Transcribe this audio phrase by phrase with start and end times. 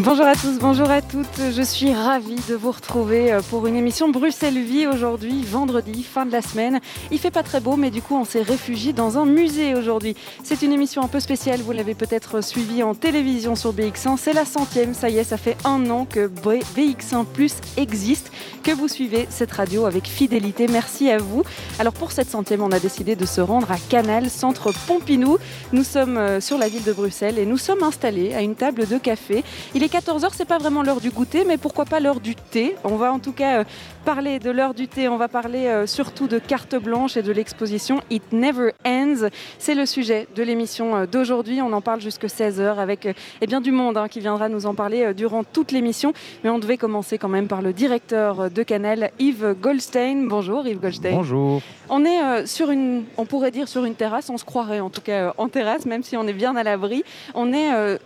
[0.00, 1.40] Bonjour à tous, bonjour à toutes.
[1.50, 6.24] Je suis ravie de vous retrouver euh, pour une émission Bruxelles Vie aujourd'hui, vendredi, fin
[6.24, 6.78] de la semaine.
[7.10, 10.14] Il fait pas très beau, mais du coup, on s'est réfugié dans un musée aujourd'hui.
[10.44, 11.62] C'est une émission un peu spéciale.
[11.62, 14.18] Vous l'avez peut-être suivie en télévision sur BX1.
[14.18, 14.94] C'est la centième.
[14.94, 18.30] Ça y est, ça fait un an que BX1 Plus existe,
[18.62, 20.68] que vous suivez cette radio avec fidélité.
[20.68, 21.42] Merci à vous.
[21.80, 25.38] Alors pour cette centième, on a décidé de se rendre à Canal, centre Pompinou.
[25.72, 28.86] Nous sommes euh, sur la ville de Bruxelles et nous sommes installés à une table
[28.86, 29.42] de café.
[29.74, 32.76] Il est 14h, c'est pas vraiment l'heure du goûter, mais pourquoi pas l'heure du thé
[32.84, 33.64] On va en tout cas euh,
[34.04, 37.32] parler de l'heure du thé, on va parler euh, surtout de carte blanche et de
[37.32, 39.28] l'exposition It Never Ends.
[39.58, 41.62] C'est le sujet de l'émission euh, d'aujourd'hui.
[41.62, 43.08] On en parle jusque 16h avec
[43.40, 46.12] eh bien, du monde hein, qui viendra nous en parler durant toute l'émission.
[46.44, 50.28] Mais on devait commencer quand même par le directeur de Canal, Yves Goldstein.
[50.28, 51.14] Bonjour Yves Goldstein.
[51.14, 51.62] Bonjour.
[51.88, 55.00] On est sur une, on pourrait dire sur une terrasse, on se croirait en tout
[55.00, 57.04] cas en terrasse, même si on est bien à l'abri.
[57.34, 57.98] On est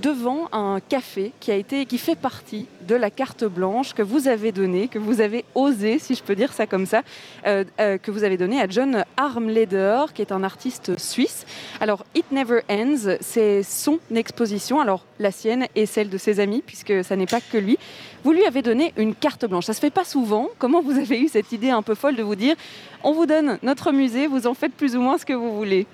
[0.00, 4.28] devant un café qui, a été, qui fait partie de la carte blanche que vous
[4.28, 7.02] avez donnée, que vous avez osé, si je peux dire ça comme ça,
[7.46, 11.46] euh, euh, que vous avez donnée à John Armleder, qui est un artiste suisse.
[11.80, 16.62] Alors, It Never Ends, c'est son exposition, alors la sienne et celle de ses amis,
[16.64, 17.78] puisque ça n'est pas que lui.
[18.22, 19.66] Vous lui avez donné une carte blanche.
[19.66, 20.48] Ça se fait pas souvent.
[20.58, 22.56] Comment vous avez eu cette idée un peu folle de vous dire,
[23.02, 25.86] on vous donne notre musée, vous en faites plus ou moins ce que vous voulez?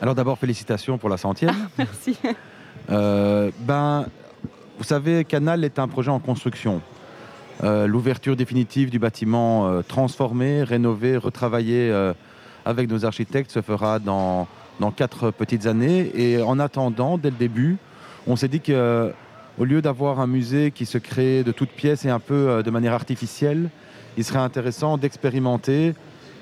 [0.00, 1.54] Alors d'abord, félicitations pour la centième.
[1.78, 2.16] merci.
[2.90, 4.06] Euh, ben,
[4.78, 6.80] vous savez, Canal est un projet en construction.
[7.64, 11.92] Euh, l'ouverture définitive du bâtiment euh, transformé, rénové, retravaillé
[12.64, 14.46] avec nos architectes se fera dans,
[14.96, 16.10] quatre petites années.
[16.14, 17.76] Et en attendant, dès le début,
[18.26, 19.12] on s'est dit que
[19.58, 22.70] au lieu d'avoir un musée qui se crée de toutes pièces et un peu de
[22.70, 23.70] manière artificielle,
[24.18, 25.94] il serait intéressant d'expérimenter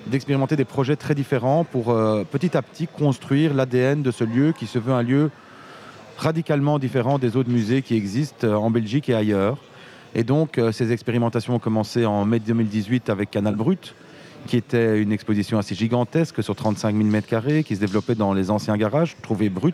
[0.07, 1.87] d'expérimenter des projets très différents pour
[2.31, 5.31] petit à petit construire l'ADN de ce lieu qui se veut un lieu
[6.17, 9.59] radicalement différent des autres musées qui existent euh, en Belgique et ailleurs.
[10.15, 13.95] Et donc, euh, ces expérimentations ont commencé en mai 2018 avec Canal Brut,
[14.47, 18.51] qui était une exposition assez gigantesque sur 35 000 m2, qui se développait dans les
[18.51, 19.73] anciens garages, trouvés bruts,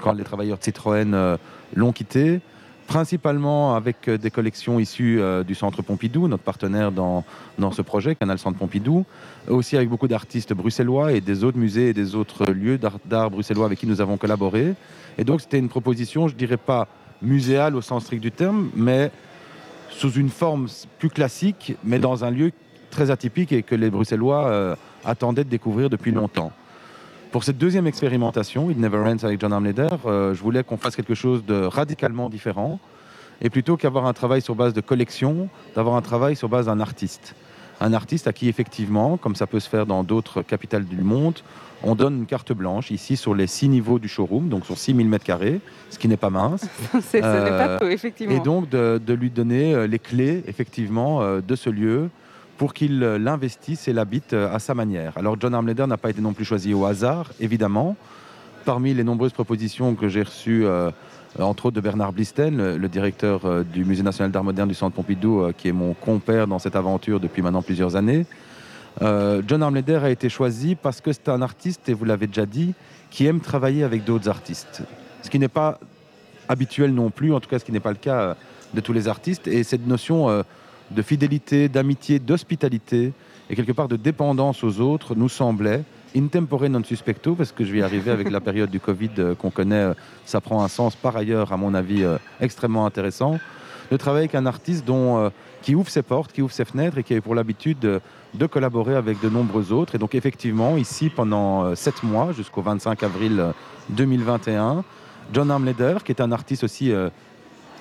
[0.00, 1.36] quand les travailleurs de Citroën euh,
[1.74, 2.40] l'ont quitté,
[2.86, 7.24] principalement avec des collections issues du Centre Pompidou, notre partenaire dans,
[7.72, 9.04] ce projet, Canal Centre Pompidou,
[9.48, 13.66] aussi avec beaucoup d'artistes bruxellois et des autres musées et des autres lieux d'art bruxellois
[13.66, 14.74] avec qui nous avons collaboré.
[15.18, 16.88] Et donc c'était une proposition, je dirais pas
[17.22, 19.10] muséale au sens strict du terme, mais
[19.90, 20.68] sous une forme
[20.98, 22.52] plus classique, mais dans un lieu
[22.90, 26.52] très atypique et que les Bruxellois euh, attendaient de découvrir depuis longtemps.
[27.34, 30.94] Pour cette deuxième expérimentation, It Never Ends avec John Armleder, euh, je voulais qu'on fasse
[30.94, 32.78] quelque chose de radicalement différent.
[33.42, 36.78] Et plutôt qu'avoir un travail sur base de collection, d'avoir un travail sur base d'un
[36.78, 37.34] artiste.
[37.80, 41.40] Un artiste à qui, effectivement, comme ça peut se faire dans d'autres capitales du monde,
[41.82, 45.10] on donne une carte blanche ici sur les six niveaux du showroom, donc sur 6000
[45.10, 45.58] m2,
[45.90, 46.68] ce qui n'est pas mince.
[46.92, 48.36] ce n'est pas euh, peu, effectivement.
[48.36, 52.10] Et donc de, lui donner euh, les clés, effectivement, euh, de ce lieu
[52.56, 55.12] pour qu'il l'investisse et l'habite à sa manière.
[55.16, 57.96] Alors John Armleder n'a pas été non plus choisi au hasard, évidemment.
[58.64, 60.64] Parmi les nombreuses propositions que j'ai reçues,
[61.38, 65.50] entre autres de Bernard Blisten, le, directeur du Musée national d'art moderne du Centre Pompidou,
[65.58, 68.24] qui est mon compère dans cette aventure depuis maintenant plusieurs années,
[69.02, 72.46] euh, John Armleder a été choisi parce que c'est un artiste, et vous l'avez déjà
[72.46, 72.74] dit,
[73.10, 74.82] qui aime travailler avec d'autres artistes.
[75.22, 75.78] Ce qui n'est pas
[76.48, 78.34] habituel non plus, en tout cas ce qui n'est pas le cas euh,
[78.74, 79.46] de tous les artistes.
[79.48, 80.42] Et cette notion euh,
[80.90, 83.12] de fidélité, d'amitié, d'hospitalité
[83.50, 85.82] et quelque part de dépendance aux autres nous semblait
[86.16, 89.50] in tempore non suspecto, parce que je vais arriver avec la période du Covid qu'on
[89.50, 92.04] connaît, ça prend un sens par ailleurs, à mon avis,
[92.40, 93.40] extrêmement intéressant,
[93.90, 95.28] de travailler avec un artiste dont,
[95.64, 98.96] qui ouvre ses portes, qui ouvre ses fenêtres et qui a pour l'habitude de, collaborer
[98.96, 99.94] avec de nombreux autres.
[99.94, 103.42] Et donc effectivement, ici, pendant euh, sept mois, jusqu'au 25 avril
[103.88, 104.82] 2021, euh,
[105.32, 107.08] John Armleder, qui est un artiste aussi euh,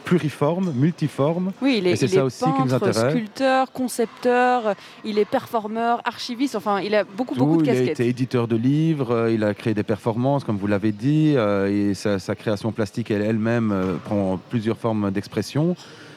[0.04, 1.52] pluriforme, multiforme.
[1.62, 3.12] Oui, il est, c'est ça aussi qui nous intéresse.
[3.12, 7.86] sculpteur, concepteur, il est performeur, archiviste, enfin, il a beaucoup, beaucoup de casquettes.
[7.86, 11.36] Il a été éditeur de livres, il a créé des performances, comme vous l'avez dit,
[11.36, 15.76] et sa, création plastique elle-même prend plusieurs formes d'expression.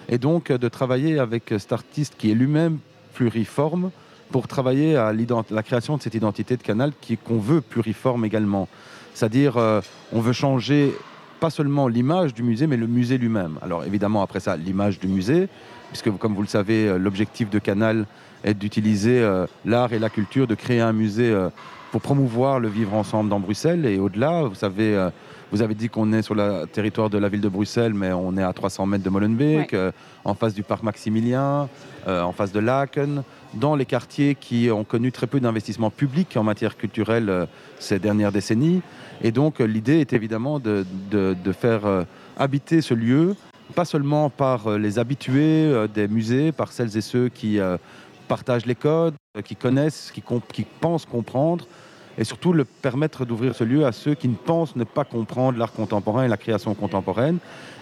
[0.08, 2.78] Et donc, de travailler avec cet artiste qui est lui-même
[3.14, 3.90] pluriforme,
[4.30, 5.12] pour travailler à
[5.50, 6.92] la création de cette identité de canal
[7.24, 8.68] qu'on veut puriforme également.
[9.14, 9.80] C'est-à-dire, euh,
[10.12, 10.92] on veut changer
[11.40, 13.58] pas seulement l'image du musée, mais le musée lui-même.
[13.62, 15.48] Alors évidemment, après ça, l'image du musée,
[15.88, 18.06] puisque comme vous le savez, euh, l'objectif de Canal
[18.44, 21.34] est d'utiliser euh, l'art et la culture, de créer un musée
[21.90, 24.42] pour promouvoir le vivre ensemble dans Bruxelles et au-delà.
[24.42, 25.08] Vous savez,
[25.52, 28.36] vous avez dit qu'on est sur le territoire de la ville de Bruxelles, mais on
[28.36, 29.74] est à 300 mètres de Molenbeek,
[30.24, 31.68] en face du parc Maximilien,
[32.06, 33.22] en face de Laken,
[33.54, 37.46] dans les quartiers qui ont connu très peu d'investissements publics en matière culturelle
[37.78, 38.82] ces dernières décennies.
[39.22, 42.04] Et donc l'idée est évidemment de, de faire
[42.36, 43.36] habiter ce lieu
[43.74, 47.76] pas seulement par euh, les habitués euh, des musées, par celles et ceux qui euh,
[48.28, 49.14] partagent les codes,
[49.44, 50.22] qui connaissent, qui,
[50.52, 51.66] qui pensent comprendre,
[52.18, 55.58] et surtout le permettre d'ouvrir ce lieu à ceux qui ne pensent ne pas comprendre
[55.58, 57.38] l'art contemporain et la création contemporaine.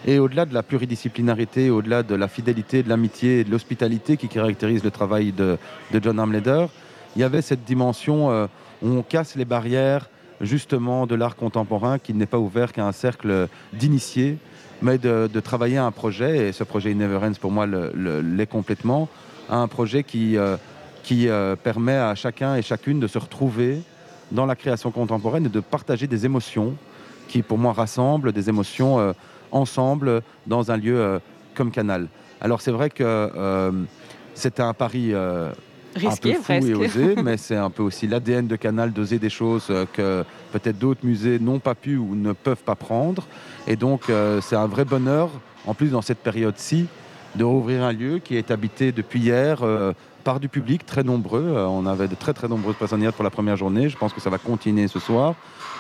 [0.06, 4.28] Et au-delà de la pluridisciplinarité, au-delà de la fidélité, de l'amitié et de l'hospitalité qui
[4.28, 5.56] caractérise le travail de,
[6.02, 6.66] John Armleder,
[7.16, 8.28] il y avait cette dimension
[8.82, 10.10] où on casse les barrières
[10.40, 14.38] justement de l'art contemporain qui n'est pas ouvert qu'à un cercle d'initiés
[14.82, 19.08] mais de, travailler un projet, et ce projet Never Ends pour moi l'est complètement,
[19.48, 20.56] un projet qui, euh,
[21.02, 23.80] qui euh, permet à chacun et chacune de se retrouver
[24.32, 26.74] dans la création contemporaine et de partager des émotions
[27.28, 29.12] qui pour moi rassemblent des émotions euh,
[29.52, 31.20] ensemble dans un lieu
[31.54, 32.08] comme Canal.
[32.40, 33.72] Alors c'est vrai que
[34.34, 35.14] c'était un pari
[35.94, 39.20] Risqué, un peu fou et osé, mais c'est un peu aussi l'ADN de Canal d'oser
[39.20, 43.26] des choses que peut-être d'autres musées n'ont pas pu ou ne peuvent pas prendre.
[43.66, 45.30] Et donc euh, c'est un vrai bonheur,
[45.66, 46.86] en plus dans cette période-ci,
[47.34, 49.92] de rouvrir un lieu qui est habité depuis hier euh,
[50.24, 51.44] par du public très nombreux.
[51.44, 53.88] Euh, on avait de très très nombreuses personnes hier pour la première journée.
[53.88, 55.34] Je pense que ça va continuer ce soir.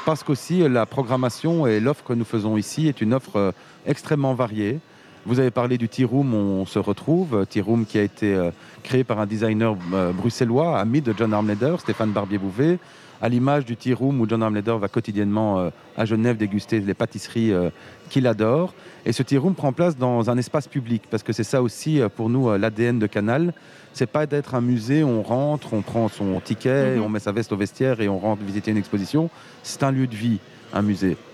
[0.04, 3.54] Parce qu'aussi la programmation et l'offre que nous faisons ici est une offre
[3.86, 4.78] extrêmement variée.
[5.24, 7.46] Vous avez parlé du Tea Room, on se retrouve.
[7.48, 8.50] Tea Room qui a été
[8.82, 9.74] créé par un designer
[10.12, 12.78] bruxellois, ami de John Armleder, Stéphane Barbier-Bouvet,
[13.20, 16.94] à l'image du Tea Room où John Armleder va quotidiennement euh, à Genève déguster les
[16.94, 17.70] pâtisseries euh,
[18.10, 18.74] qu'il adore.
[19.06, 22.00] Et ce Tea Room prend place dans un espace public parce que c'est ça aussi
[22.00, 23.52] euh, pour nous l'ADN de Canal.
[23.92, 27.02] C'est pas d'être un musée, on rentre, on prend son ticket, mhm.
[27.02, 29.30] on met sa veste au vestiaire et on rentre visiter une exposition.
[29.62, 30.40] C'est un lieu de vie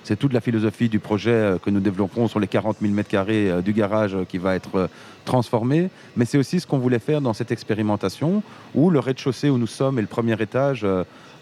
[0.04, 3.72] C'est toute la philosophie du projet que nous développerons sur les 40 000 m2 du
[3.72, 4.88] garage qui va être
[5.25, 5.88] transformé.
[6.16, 8.42] Mais c'est aussi ce qu'on voulait faire dans cette expérimentation
[8.75, 10.87] où le rez-de-chaussée où nous sommes et le premier étage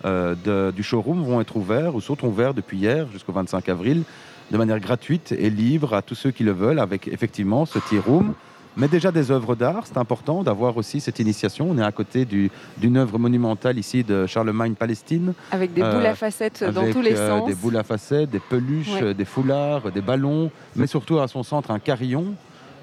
[0.05, 4.03] euh, du showroom vont être ouverts ou sont ouverts depuis hier jusqu'au 25 avril
[4.51, 7.99] de manière gratuite et libre à tous ceux qui le veulent avec effectivement ce tea
[7.99, 8.35] room.
[8.79, 11.67] Mais déjà des œuvres d'art, c'est important d'avoir aussi cette initiation.
[11.69, 15.35] On est à côté d'une œuvre monumentale ici de Charlemagne Palestine.
[15.51, 17.49] Avec des boules à euh, facettes dans tous les euh, sens.
[17.49, 21.73] Des boules à facettes, des peluches, des foulards, des ballons, mais surtout à son centre
[21.73, 22.35] un carillon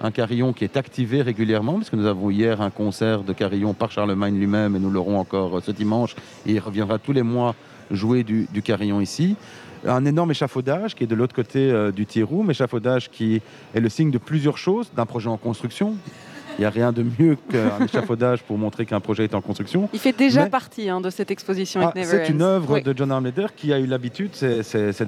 [0.02, 3.92] un carillon qui est activé régulièrement, puisque nous avons hier un concert de carillon par
[3.92, 6.16] Charlemagne lui-même, et nous l'aurons encore ce dimanche,
[6.46, 7.56] et il reviendra tous les mois
[7.92, 9.36] jouer du, carillon ici.
[9.88, 13.42] Un énorme échafaudage qui est de l'autre côté euh, du tea room, échafaudage qui
[13.74, 15.96] est le signe de plusieurs choses, d'un projet en construction,
[16.58, 19.90] il n'y a rien de mieux qu'un échafaudage pour montrer qu'un projet est en construction.
[19.94, 21.82] Il fait déjà partie hein, de cette exposition.
[21.84, 25.06] Ah, c'est une œuvre de John Armleder qui a eu l'habitude, ces, ces, ces,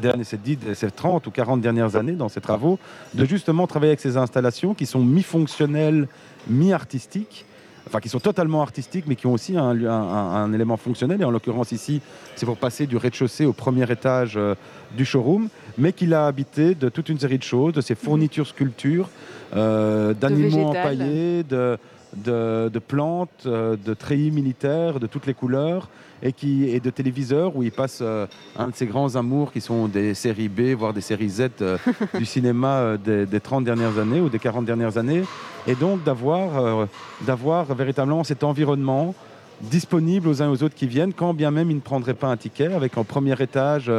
[0.73, 2.79] ces 30 ou 40 dernières années dans ses travaux,
[3.13, 6.07] de justement travailler avec ces installations qui sont mi-fonctionnelles,
[6.49, 7.45] mi-artistiques
[7.87, 11.21] enfin qui sont totalement artistiques, mais qui ont aussi un, élément fonctionnel.
[11.21, 12.01] Et en l'occurrence ici,
[12.35, 14.55] c'est pour passer du rez-de-chaussée au premier étage euh,
[14.95, 18.47] du showroom, mais qu'il a habité de toute une série de choses, de ses fournitures
[18.47, 19.09] sculptures,
[19.55, 21.77] euh, d'animaux empaillés, de,
[22.15, 25.89] de, plantes, euh, de treillis militaires de toutes les couleurs
[26.21, 28.25] et, qui, et de téléviseurs où il passe euh,
[28.57, 31.49] un de ses grands amours qui sont des séries B, voire des séries Z
[32.17, 35.23] du cinéma des, des, 30 dernières années ou des 40 dernières années.
[35.67, 36.87] Et donc d'avoir
[37.21, 39.13] d'avoir véritablement cet environnement
[39.61, 42.27] disponible aux uns et aux autres qui viennent, quand bien même ils ne prendraient pas
[42.27, 43.91] un ticket, avec en premier étage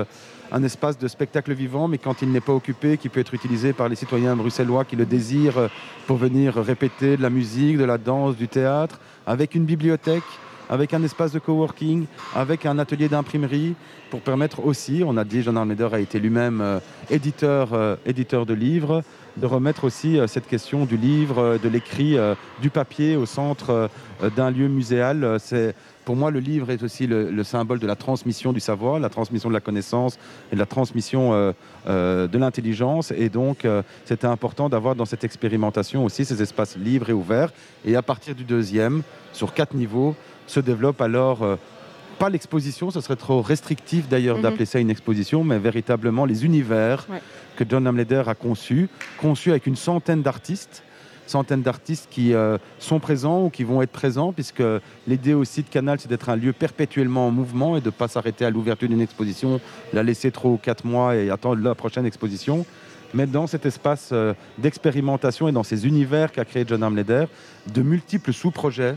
[0.50, 3.72] un espace de spectacle vivant, mais quand il n'est pas occupé, qui peut être utilisé
[3.72, 5.68] par les citoyens bruxellois qui le désirent
[6.06, 10.24] pour venir répéter de la musique, de la danse, du théâtre, avec une bibliothèque,
[10.68, 13.74] avec un espace de coworking, avec un atelier d'imprimerie,
[14.10, 18.46] pour permettre aussi, on a dit, Jean Armeder a été lui-même euh, éditeur, euh, éditeur
[18.46, 19.02] de livres,
[19.36, 22.16] de remettre aussi euh, cette question du livre, de l'écrit,
[22.60, 23.90] du papier au centre
[24.36, 25.36] d'un lieu muséal.
[25.38, 25.74] C'est
[26.08, 29.50] pour moi, le livre est aussi le, symbole de la transmission du savoir, la transmission
[29.50, 30.18] de la connaissance
[30.50, 31.52] et de la transmission euh,
[31.86, 33.10] euh, de l'intelligence.
[33.10, 37.52] Et donc, euh, c'était important d'avoir dans cette expérimentation aussi ces espaces libres et ouverts.
[37.84, 39.02] Et à partir du deuxième,
[39.34, 40.14] sur quatre niveaux,
[40.46, 41.40] se développe alors
[42.18, 44.44] pas l'exposition, ce serait trop restrictif d'ailleurs mhm.
[44.44, 47.06] d'appeler ça une exposition, mais véritablement les univers
[47.54, 48.88] que John Amleder a conçus,
[49.20, 50.84] conçus avec une centaine d'artistes
[51.28, 54.62] centaines d'artistes qui euh, sont présents ou qui vont être présents, puisque
[55.06, 58.08] l'idée aussi de Canal, c'est d'être un lieu perpétuellement en mouvement et de ne pas
[58.08, 59.60] s'arrêter à l'ouverture d'une exposition,
[59.92, 62.64] la laisser trop quatre mois et attendre la prochaine exposition.
[63.14, 67.24] Mais dans cet espace euh, d'expérimentation et dans ces univers qu'a créé John Amleder,
[67.72, 68.96] de multiples sous-projets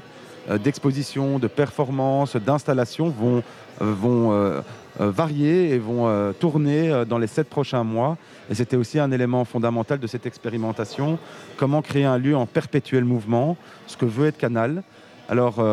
[0.63, 3.43] d'exposition, de performance, d'installation vont,
[3.79, 4.63] vont
[4.99, 8.17] varier et vont tourner dans les sept prochains mois.
[8.49, 11.17] Et c'était aussi un élément fondamental de cette expérimentation,
[11.57, 13.57] comment créer un lieu en perpétuel mouvement,
[13.87, 14.83] ce que veut être Canal.
[15.29, 15.63] Alors,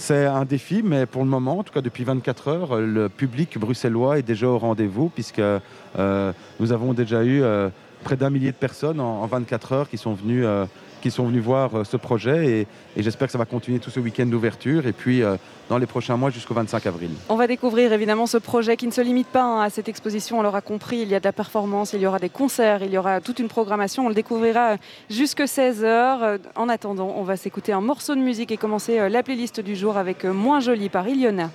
[0.00, 3.58] c'est un défi, mais pour le moment, en tout cas depuis 24 heures, le public
[3.58, 7.68] bruxellois est déjà au rendez-vous, puisque euh, nous avons déjà eu euh,
[8.02, 10.64] près d'un millier de personnes en, 24 heures qui sont venues euh,
[11.00, 12.66] qui sont venus voir euh, ce projet
[12.96, 15.36] et, j'espère que ça va continuer tout ce week-end d'ouverture et puis euh,
[15.68, 17.10] dans les prochains mois jusqu'au 25 avril.
[17.28, 20.38] On va découvrir évidemment ce projet qui ne se limite pas hein, à cette exposition,
[20.38, 22.90] on l'aura compris, il y a de la performance, il y aura des concerts, il
[22.92, 24.76] y aura toute une programmation, on le découvrira
[25.08, 26.38] jusque 16h.
[26.56, 29.76] En attendant, on va s'écouter un morceau de musique et commencer euh, la playlist du
[29.76, 31.50] jour avec Moins Joli par Iliona.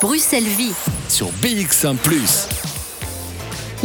[0.00, 0.74] Bruxelles Vie
[1.08, 1.96] sur BX1⁇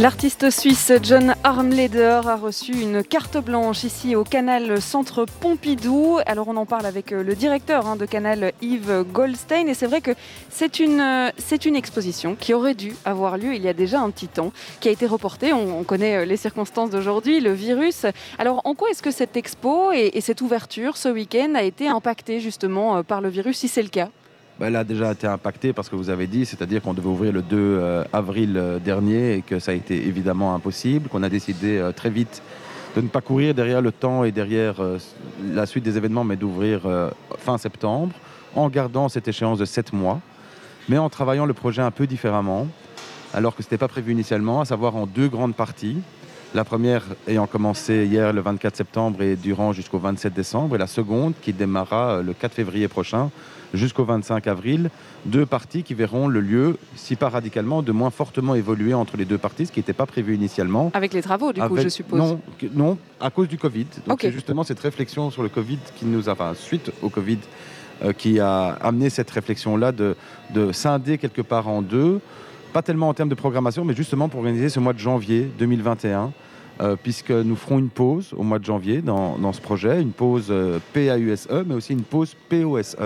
[0.00, 6.18] L'artiste suisse John Armleder a reçu une carte blanche ici au Canal Centre Pompidou.
[6.24, 9.88] Alors on en parle avec euh, le directeur hein, de Canal Yves Goldstein et c'est
[9.88, 10.12] vrai que
[10.50, 13.98] c'est une, euh, c'est une exposition qui aurait dû avoir lieu il y a déjà
[13.98, 15.52] un petit temps, qui a été reportée.
[15.52, 18.06] On, connaît euh, les circonstances d'aujourd'hui, le virus.
[18.38, 21.88] Alors en quoi est-ce que cette expo et, et cette ouverture ce week-end a été
[21.88, 24.10] impactée justement par le virus si c'est le cas?
[24.58, 27.32] Ben, elle a déjà été impactée parce que vous avez dit, c'est-à-dire qu'on devait ouvrir
[27.32, 31.28] le 2 euh, avril euh, dernier et que ça a été évidemment impossible, qu'on a
[31.28, 32.42] décidé euh, très vite
[32.96, 34.76] de ne pas courir derrière le temps et derrière
[35.52, 36.80] la suite des événements, mais d'ouvrir
[37.36, 38.14] fin septembre,
[38.56, 40.20] en gardant cette échéance de 7 mois,
[40.88, 42.66] mais en travaillant le projet un peu différemment,
[43.34, 45.98] alors que ce n'était pas prévu initialement, à savoir en deux grandes parties.
[46.54, 50.88] La première ayant commencé hier le 24 septembre et durant jusqu'au 27 décembre, et la
[50.88, 53.30] seconde qui démarra le 4 février prochain
[53.74, 54.90] jusqu'au 25 avril,
[55.26, 59.24] deux parties qui verront le lieu, si pas radicalement, de moins fortement évoluer entre les
[59.24, 60.90] deux parties, ce qui n'était pas prévu initialement.
[60.94, 62.40] Avec les travaux, du coup, je suppose non,
[62.74, 63.86] non, à cause du Covid.
[64.06, 67.38] Donc c'est justement cette réflexion sur le Covid qui nous a, enfin, suite au Covid,
[68.04, 70.16] euh, qui a amené cette réflexion-là de,
[70.54, 72.20] de scinder quelque part en deux,
[72.72, 76.32] pas tellement en termes de programmation, mais justement pour organiser ce mois de janvier 2021
[76.80, 80.46] euh, puisque nous ferons une pause au mois de janvier dans, ce projet, une pause
[80.50, 82.96] euh, PAUSE, mais aussi une pause POSE,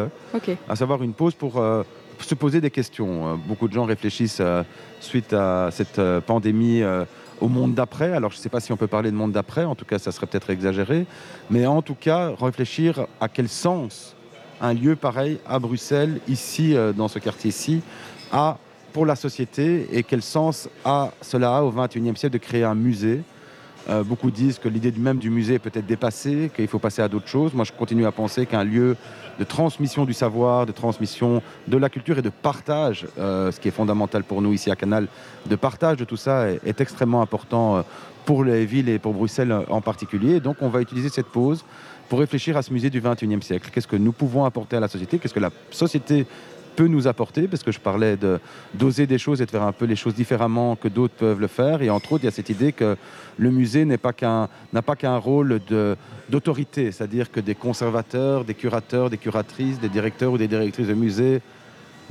[0.68, 1.82] à savoir une pause pour euh,
[2.18, 3.40] se poser des questions.
[3.48, 4.42] beaucoup de gens réfléchissent
[5.00, 6.82] suite à cette pandémie
[7.40, 8.12] au monde d'après.
[8.12, 9.98] Alors je ne sais pas si on peut parler de monde d'après, en tout cas
[9.98, 11.06] ça serait peut-être exagéré,
[11.50, 14.14] mais en tout cas réfléchir à quel sens
[14.60, 17.80] un lieu pareil à Bruxelles, ici, dans ce quartier-ci,
[18.30, 18.58] a
[18.92, 23.22] pour la société et quel sens a cela au XXIe siècle de créer un musée
[23.88, 27.08] euh, beaucoup disent que l'idée même du musée est peut-être dépassée, qu'il faut passer à
[27.08, 27.52] d'autres choses.
[27.52, 28.96] Moi, je continue à penser qu'un lieu
[29.38, 33.68] de transmission du savoir, de transmission de la culture et de partage, euh, ce qui
[33.68, 35.08] est fondamental pour nous ici à Canal,
[35.46, 37.82] de partage de tout ça est, extrêmement important euh,
[38.24, 40.38] pour les villes et pour Bruxelles en particulier.
[40.38, 41.64] Donc, on va utiliser cette pause
[42.08, 43.70] pour réfléchir à ce musée du 21e siècle.
[43.72, 45.18] Qu'est-ce que nous pouvons apporter à la société?
[45.18, 46.26] Qu'est-ce que la société
[46.76, 48.18] peut nous apporter, parce que je parlais
[48.74, 51.46] d'oser des choses et de faire un peu les choses différemment que d'autres peuvent le
[51.46, 51.82] faire.
[51.82, 52.96] Et entre autres, il y a cette idée que
[53.38, 55.60] le musée n'a pas qu'un rôle
[56.28, 60.94] d'autorité, c'est-à-dire que des conservateurs, des curateurs, des curatrices, des directeurs ou des directrices de
[60.94, 61.40] musée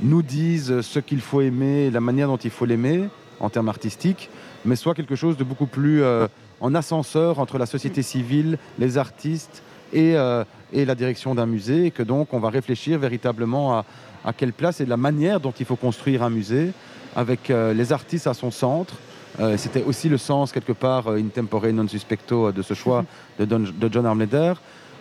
[0.00, 3.08] nous disent ce qu'il faut aimer, la manière dont il faut l'aimer
[3.40, 4.30] en termes artistiques,
[4.64, 6.26] mais soit quelque chose de beaucoup plus euh,
[6.60, 11.86] en ascenseur entre la société civile, les artistes et, euh, et la direction d'un musée,
[11.86, 13.84] et que donc on va réfléchir véritablement à,
[14.24, 16.72] à quelle place et la manière dont il faut construire un musée
[17.16, 18.94] avec euh, les artistes à son centre.
[19.40, 23.04] Euh, c'était aussi le sens, quelque part, in tempore non suspecto de ce choix
[23.38, 24.54] de, de John Armleder.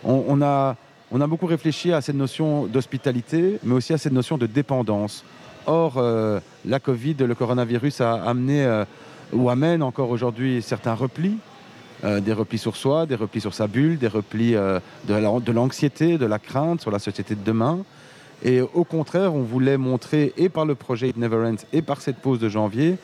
[0.03, 0.75] On, a,
[1.11, 5.23] on a beaucoup réfléchi à cette notion d'hospitalité, mais aussi à cette notion de dépendance.
[5.67, 8.83] Or, euh, la Covid, le coronavirus a amené
[9.31, 11.37] ou amène encore aujourd'hui certains replis,
[12.03, 16.39] des replis sur soi, des replis sur sa bulle, des replis de l'anxiété, de la
[16.39, 17.79] crainte sur la société de demain.
[18.43, 22.17] Et au contraire, on voulait montrer, et par le projet Never Ends, et par cette
[22.17, 22.97] pause de janvier,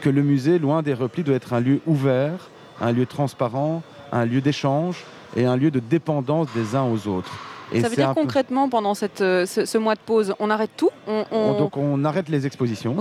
[0.00, 2.50] que le musée, loin des replis, doit être un lieu ouvert,
[2.80, 5.04] un lieu transparent, un lieu d'échange
[5.36, 7.32] et un lieu de dépendance des uns aux autres.
[7.72, 10.90] Et ça veut dire concrètement, pendant cette, euh, ce, mois de pause, on arrête tout
[11.08, 12.96] on, Donc on arrête les expositions.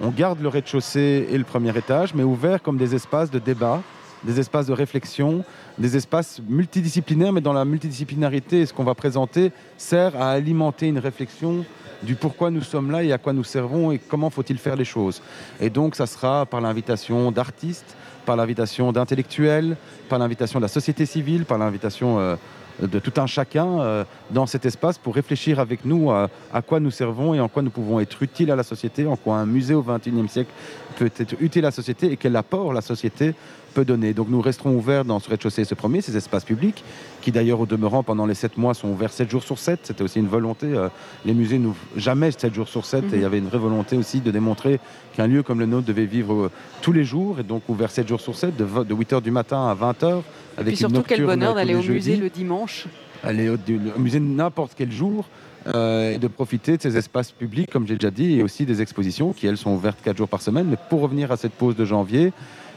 [0.00, 3.80] On garde le rez-de-chaussée et le premier étage, mais ouverts comme des espaces de débat,
[4.24, 5.44] des espaces de réflexion,
[5.78, 10.98] des espaces multidisciplinaires, mais dans la multidisciplinarité, ce qu'on va présenter sert à alimenter une
[10.98, 11.64] réflexion
[12.02, 14.84] du pourquoi nous sommes là et à quoi nous servons et comment faut-il faire les
[14.84, 15.22] choses.
[15.60, 19.76] Et donc ça sera par l'invitation d'artistes, par l'invitation d'intellectuels,
[20.08, 22.36] par l'invitation de la société civile, par l'invitation euh,
[22.80, 26.28] de tout un chacun dans cet espace pour réfléchir avec nous à,
[26.66, 29.36] quoi nous servons et en quoi nous pouvons être utiles à la société, en quoi
[29.36, 30.50] un musée au XXIe siècle
[30.96, 33.34] peut être utile à la société et quel apport la société
[33.72, 34.12] peut donner.
[34.12, 36.84] Donc nous resterons ouverts dans ce rez-de-chaussée, ce premier, ces espaces publics,
[37.20, 39.80] qui d'ailleurs au demeurant pendant les 7 mois sont ouverts 7 jours sur 7.
[39.82, 40.66] C'était aussi une volonté.
[40.66, 40.88] Euh,
[41.24, 43.24] les musées n'ouvrent jamais 7 jours sur 7 et il y mhm.
[43.24, 44.78] avait une vraie volonté aussi de démontrer
[45.14, 46.50] qu'un lieu comme le nôtre devait vivre euh,
[46.80, 49.74] tous les jours et donc ouvert 7 jours sur 7, de, 8h du matin à
[49.74, 50.22] 20h.
[50.60, 52.86] Et puis surtout quel bonheur d'aller au musée le dimanche.
[53.24, 53.56] Aller au,
[53.98, 55.24] musée n'importe quel jour.
[55.68, 58.82] Euh, et de profiter de ces espaces publics, comme j'ai déjà dit, et aussi des
[58.82, 60.66] expositions qui, elles, sont ouvertes 4 jours par semaine.
[60.68, 62.32] Mais pour revenir à cette pause de janvier,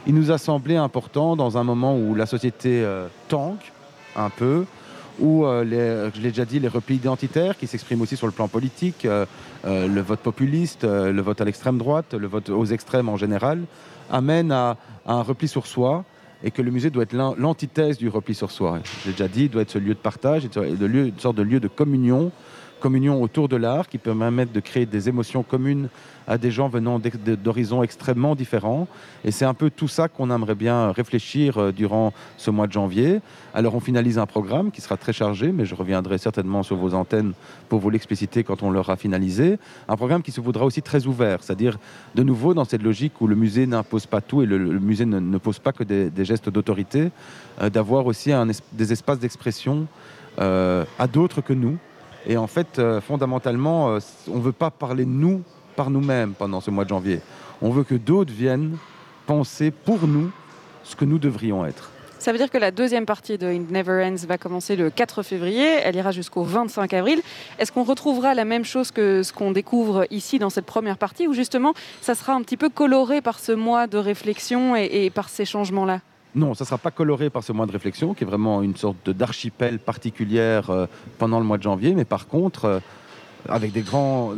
[0.06, 3.72] il nous a semblé important dans un moment où la société euh, tanque
[4.14, 4.64] un peu,
[5.18, 8.48] où, euh, je l'ai déjà dit, les replis identitaires qui s'expriment aussi sur le plan
[8.48, 9.26] politique, euh,
[9.64, 13.62] le vote populiste, le vote à l'extrême droite, le vote aux extrêmes en général,
[14.10, 16.04] amènent à, un repli sur soi
[16.44, 18.80] et que le musée doit être l'antithèse du repli sur soi.
[19.04, 21.68] J'ai déjà dit, il doit être ce lieu de partage, une sorte de lieu de
[21.68, 22.30] communion
[22.80, 25.88] communion autour de l'art qui peut permettre de créer des émotions communes
[26.26, 27.00] à des gens venant
[27.42, 28.88] d'horizons extrêmement différents.
[29.24, 32.72] Et c'est un peu tout ça qu'on aimerait bien réfléchir euh, durant ce mois de
[32.72, 33.20] janvier.
[33.54, 36.94] Alors on finalise un programme qui sera très chargé, mais je reviendrai certainement sur vos
[36.94, 37.32] antennes
[37.68, 39.58] pour vous l'expliciter quand on l'aura finalisé.
[39.88, 41.78] Un programme qui se voudra aussi très ouvert, c'est-à-dire
[42.14, 45.38] de nouveau dans cette logique où le musée n'impose pas tout et le, musée ne,
[45.38, 47.10] pose pas que des, gestes d'autorité,
[47.60, 48.32] euh, d'avoir aussi
[48.72, 49.86] des espaces d'expression
[50.38, 51.78] euh, à d'autres que nous,
[52.26, 55.42] et en fait, euh, fondamentalement, euh, on ne veut pas parler de nous
[55.76, 57.20] par nous-mêmes pendant ce mois de janvier.
[57.62, 58.76] On veut que d'autres viennent
[59.26, 60.30] penser pour nous
[60.82, 61.90] ce que nous devrions être.
[62.18, 65.66] Ça veut dire que la deuxième partie de Never Ends va commencer le 4 février,
[65.84, 67.20] elle ira jusqu'au 25 avril.
[67.58, 71.28] Est-ce qu'on retrouvera la même chose que ce qu'on découvre ici dans cette première partie,
[71.28, 75.28] ou justement ça sera un petit peu coloré par ce mois de réflexion et par
[75.28, 76.00] ces changements-là?
[76.36, 78.76] Non, ça ne sera pas coloré par ce mois de réflexion, qui est vraiment une
[78.76, 80.86] sorte d'archipel particulière euh,
[81.18, 82.78] pendant le mois de janvier, mais par contre, euh,
[83.48, 84.34] avec des grands,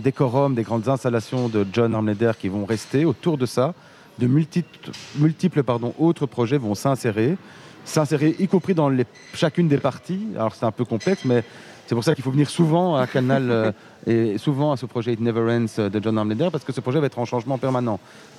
[0.00, 3.74] décorums, des grandes installations de John Armleder qui vont rester autour de ça,
[4.18, 5.62] de multiples,
[5.98, 7.36] autres projets vont s'insérer,
[7.84, 8.90] s'insérer y compris dans
[9.34, 10.26] chacune des parties.
[10.34, 11.44] Alors c'est un peu complexe, mais
[11.90, 13.72] c'est pour ça qu'il faut venir souvent à Canal euh,
[14.06, 16.80] et souvent à ce projet It Never Ends euh, de John Armleder parce que ce
[16.80, 17.98] projet va être en changement permanent.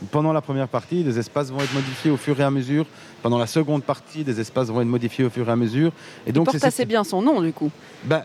[0.10, 2.86] Pendant la première partie, des espaces vont être modifiés au fur et à mesure.
[3.22, 5.92] Pendant la seconde partie, des espaces vont être modifiés au fur et à mesure.
[6.26, 7.70] Et donc, c'est assez bien son nom du coup.
[8.06, 8.24] Ben,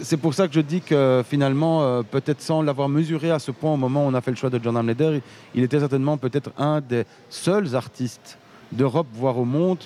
[0.00, 3.50] c'est pour ça que je dis que finalement, euh, peut-être sans l'avoir mesuré à ce
[3.50, 5.22] point au moment où on a fait le choix de John Armleder,
[5.56, 8.38] il était certainement peut-être un des seuls artistes
[8.70, 9.78] d'Europe, voire au monde,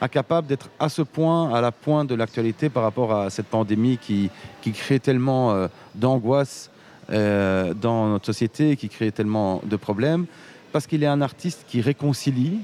[0.00, 3.98] incapable d'être à ce point à la pointe de l'actualité par rapport à cette pandémie
[3.98, 4.30] qui,
[4.62, 6.70] qui crée tellement euh, d'angoisse
[7.10, 10.26] euh, dans notre société, qui crée tellement de problèmes,
[10.72, 12.58] parce qu'il est un artiste qui réconcilie,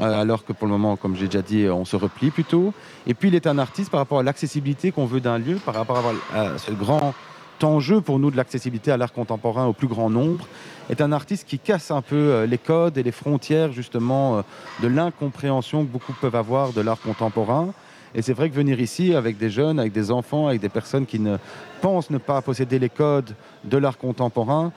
[0.00, 2.72] euh, alors que pour le moment, comme j'ai déjà dit, on se replie plutôt.
[3.06, 5.74] Et puis il est un artiste par rapport à l'accessibilité qu'on veut d'un lieu, par
[5.74, 6.02] rapport
[6.34, 7.14] à ce grand
[7.62, 10.46] enjeu pour nous de l'accessibilité à l'art contemporain au plus grand nombre,
[10.90, 14.42] est un artiste qui casse un peu euh, les codes et les frontières justement euh,
[14.82, 17.72] de l'incompréhension que beaucoup peuvent avoir de l'art contemporain.
[18.14, 21.06] Et c'est vrai que venir ici avec des jeunes, avec des enfants, avec des personnes
[21.06, 21.36] qui ne
[21.80, 24.72] pensent ne pas posséder les codes de l'art contemporain,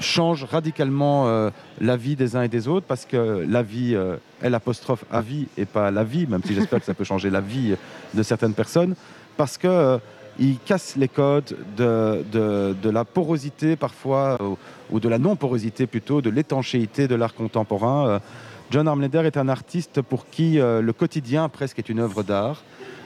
[0.00, 3.96] change radicalement euh, la vie des uns et des autres parce que la vie,
[4.42, 7.30] elle apostrophe à vie et pas la vie, même si j'espère que ça peut changer
[7.30, 7.74] la vie
[8.12, 8.96] de certaines personnes,
[9.36, 9.98] parce que
[10.38, 14.38] il casse les codes de, de, la porosité parfois,
[14.90, 18.08] ou, de la non-porosité plutôt, de l'étanchéité de l'art contemporain.
[18.08, 18.18] Euh,
[18.70, 22.62] John Armleder est un artiste pour qui euh, le quotidien presque est une œuvre d'art.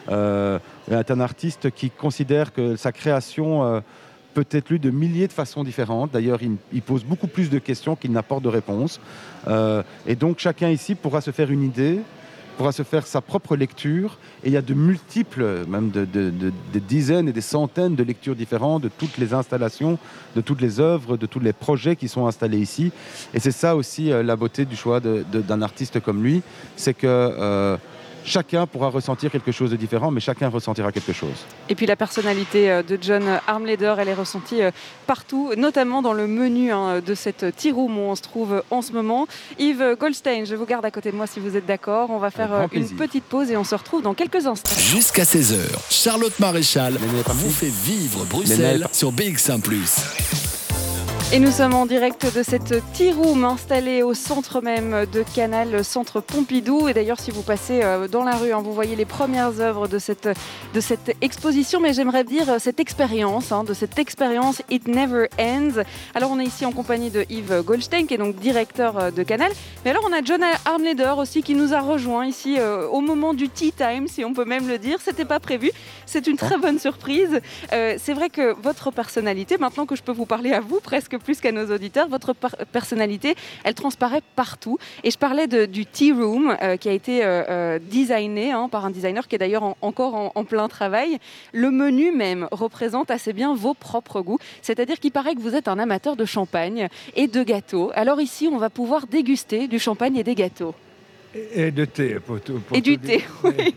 [0.09, 3.83] Euh, est un artiste qui considère que sa création
[4.35, 6.13] peut être lue de milliers de façons différentes.
[6.13, 9.01] D'ailleurs, il, il, pose beaucoup plus de questions qu'il n'apporte de réponses.
[10.07, 12.03] et donc, chacun ici pourra se faire une idée
[12.57, 14.19] pourra se faire sa propre lecture.
[14.45, 18.35] Et il y a de multiples, même de, des dizaines et des centaines de lectures
[18.35, 19.99] différentes de toutes les installations,
[20.35, 22.93] de toutes les œuvres, de tous les projets qui sont installés ici.
[23.35, 26.43] Et c'est ça aussi euh, la beauté du choix d'un artiste comme lui,
[26.77, 27.77] c'est que euh,
[28.27, 31.47] chacun pourra ressentir quelque chose de différent, mais chacun ressentira quelque chose.
[31.69, 34.71] Et puis la personnalité euh, de John Armleder, elle est ressentie euh,
[35.07, 38.83] partout, notamment dans le menu hein, de cette tea room où on se trouve en
[38.83, 39.27] ce moment.
[39.59, 42.11] Yves Goldstein, je vous garde à côté de moi si vous êtes d'accord.
[42.11, 44.77] On va faire euh, une petite pause et on se retrouve dans quelques instants.
[44.77, 45.57] Jusqu'à 16h,
[45.91, 49.61] Charlotte Maréchal vous fait vivre Bruxelles sur BX1⁇
[51.33, 55.85] Et nous sommes en direct de cette tea room installée au centre même de Canal,
[55.85, 56.87] centre Pompidou.
[56.87, 59.89] Et d'ailleurs, si vous passez euh, dans la rue, hein, vous voyez les premières œuvres
[59.89, 60.29] de cette,
[61.21, 61.81] exposition.
[61.81, 65.83] Mais j'aimerais dire euh, cette expérience, hein, de cette expérience It Never Ends.
[66.15, 69.25] Alors, on est ici en compagnie de Yves Goldstein, qui est donc directeur euh, de
[69.25, 69.51] Canal.
[69.85, 72.57] Mais alors, on a John Armleder aussi qui nous a rejoint ici
[72.93, 74.99] au moment du tea time, si on peut même le dire.
[75.03, 75.73] C'était pas prévu.
[76.07, 77.41] C'est une très bonne surprise.
[77.71, 81.41] C'est vrai que votre personnalité, maintenant que je peux vous parler à vous presque plus
[81.41, 82.09] qu'à nos auditeurs.
[82.09, 82.35] Votre
[82.73, 84.79] personnalité, elle transparaît partout.
[85.05, 88.69] Et je parlais de, du Tea Room euh, qui a été euh, euh, designé hein,
[88.69, 91.19] par un designer qui est d'ailleurs encore en, en, plein travail.
[91.53, 94.39] Le menu même représente assez bien vos propres goûts.
[94.63, 97.91] C'est-à-dire qu'il paraît que vous êtes un amateur de champagne et de gâteaux.
[97.95, 100.75] Alors ici, on va pouvoir déguster du champagne et des gâteaux.
[101.55, 102.17] Et, de thé.
[102.21, 103.75] Pour tout, et du thé, oui.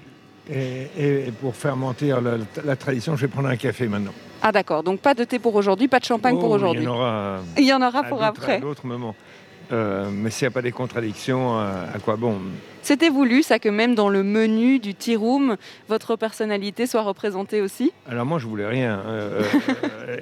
[0.50, 4.14] Et, pour faire mentir la, la tradition, je vais prendre un café maintenant.
[4.42, 6.84] Ah d'accord, donc pas de thé pour aujourd'hui, pas de champagne pour oh, aujourd'hui.
[6.84, 8.60] Il y en aura, il y en aura pour après.
[8.60, 9.16] D'autres moments.
[9.72, 12.40] Euh, mais s'il n'y a pas des contradictions, euh, à quoi bon?
[12.82, 17.62] C'était voulu, ça, que même dans le menu du tea room, votre personnalité soit représentée
[17.62, 17.92] aussi?
[18.10, 19.00] Alors moi, je voulais rien.
[19.06, 19.44] Euh,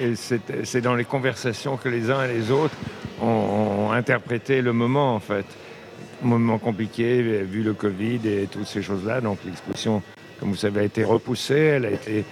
[0.00, 2.74] et, c'est dans les conversations que les uns et les autres
[3.20, 5.44] ont, ont interprété le moment, en fait.
[6.22, 9.20] moment compliqué, vu le Covid et toutes ces choses-là.
[9.20, 10.02] Donc l'exposition,
[10.40, 11.58] comme vous savez, a été repoussée.
[11.58, 12.24] Elle a été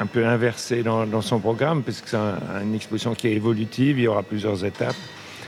[0.00, 2.16] un peu inversé dans, son programme, puisque c'est
[2.62, 4.96] une exposition qui est évolutive, il y aura plusieurs étapes,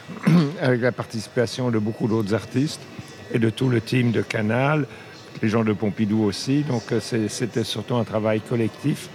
[0.60, 2.80] avec la participation de beaucoup d'autres artistes
[3.32, 4.86] et de tout le team de Canal,
[5.40, 6.62] les gens de Pompidou aussi.
[6.62, 9.08] Donc euh, c'était surtout un travail collectif,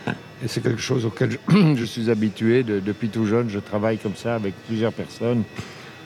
[0.43, 1.37] et c'est quelque chose auquel
[1.75, 2.63] je, suis habitué.
[2.63, 5.43] depuis tout jeune, je travaille comme ça avec plusieurs personnes,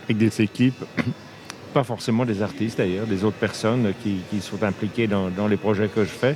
[0.03, 0.83] avec des équipes
[1.73, 6.03] pas forcément des artistes d'ailleurs, des autres personnes qui, sont impliquées dans, les projets que
[6.03, 6.35] je fais.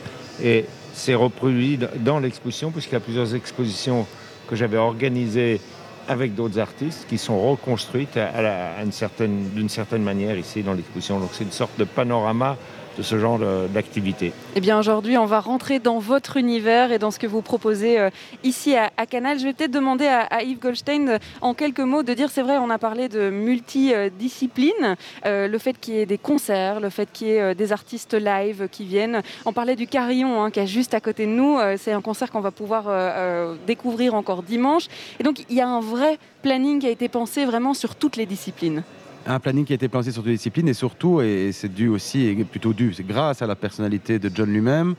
[0.96, 4.08] C'est reproduit dans l'exposition, puisqu'il y a plusieurs expositions
[4.48, 5.60] que j'avais organisées
[6.08, 11.20] avec d'autres artistes qui sont reconstruites d'une certaine manière ici dans l'exposition.
[11.20, 12.58] Donc c'est une sorte de panorama
[12.98, 13.40] de ce genre
[13.74, 17.42] d'activité Eh bien aujourd'hui, on va rentrer dans votre univers et dans ce que vous
[17.42, 18.10] proposez euh,
[18.44, 19.40] ici à, Canal.
[19.40, 22.58] Je vais peut-être demander à, Yves Goldstein euh, en quelques mots de dire, c'est vrai,
[22.58, 27.10] on a parlé de multidiscipline, euh, le fait qu'il y ait des concerts, le fait
[27.12, 29.22] qu'il y ait des artistes live qui viennent.
[29.46, 31.58] On parlait du Carillon hein, qui est juste à côté de nous.
[31.78, 32.86] c'est un concert qu'on va pouvoir
[33.68, 34.88] découvrir encore dimanche.
[35.20, 38.16] Et donc il y a un vrai planning qui a été pensé vraiment sur toutes
[38.16, 38.84] les disciplines
[39.26, 41.88] un planning qui a été pensé sur toutes les disciplines et surtout, et c'est dû
[41.88, 44.96] aussi, et plutôt dû, c'est grâce à la personnalité de John lui-même,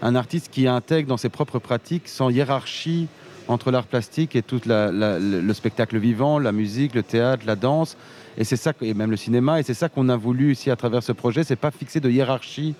[0.00, 3.08] un artiste qui intègre dans ses propres pratiques sans hiérarchie
[3.48, 7.96] entre l'art plastique et tout le spectacle vivant, la musique, le théâtre, la danse,
[8.36, 10.76] et c'est ça, et même le cinéma, et c'est ça qu'on a voulu ici à
[10.76, 12.74] travers ce projet, c'est pas fixer de hiérarchie.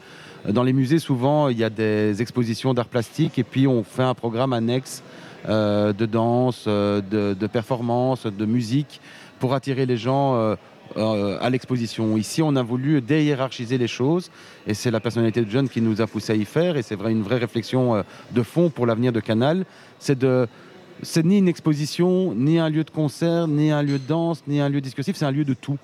[0.49, 4.05] Dans les musées, souvent, il y a des expositions d'art plastique, et puis on fait
[4.05, 5.03] un programme annexe
[5.49, 9.01] euh, de danse, euh, de, de, performance, de musique,
[9.41, 10.37] pour attirer les gens.
[10.37, 10.55] Euh,
[10.97, 12.17] euh, à l'exposition.
[12.17, 14.31] Ici, on a voulu déhiérarchiser les choses
[14.67, 16.97] et c'est la personnalité de John qui nous a poussé à y faire et c'est
[16.97, 19.65] vrai une vraie réflexion euh, de fond pour l'avenir de Canal.
[19.99, 20.49] C'est de
[21.03, 24.61] c'est ni une exposition, ni un lieu de concert, ni un lieu de danse, ni
[24.61, 25.79] un lieu discursif, c'est un lieu de tout.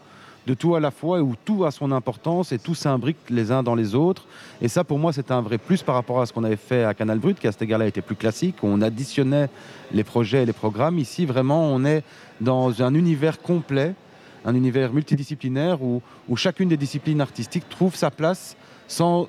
[0.47, 3.63] De tout à la fois, où tout a son importance et tout s'imbrique les uns
[3.63, 4.27] dans les autres.
[4.61, 6.85] Et ça, pour moi, c'est un vrai plus par rapport à ce qu'on avait fait
[6.85, 9.49] à Canal Brut, qui à cet égard-là était plus classique, où on additionnait
[9.93, 10.99] les projets et les programmes.
[10.99, 12.03] Ici, vraiment, on est
[12.43, 13.95] dans un univers complet
[14.45, 16.03] un univers multidisciplinaire où,
[16.37, 18.57] chacune des disciplines artistiques trouve sa place
[18.89, 19.29] sans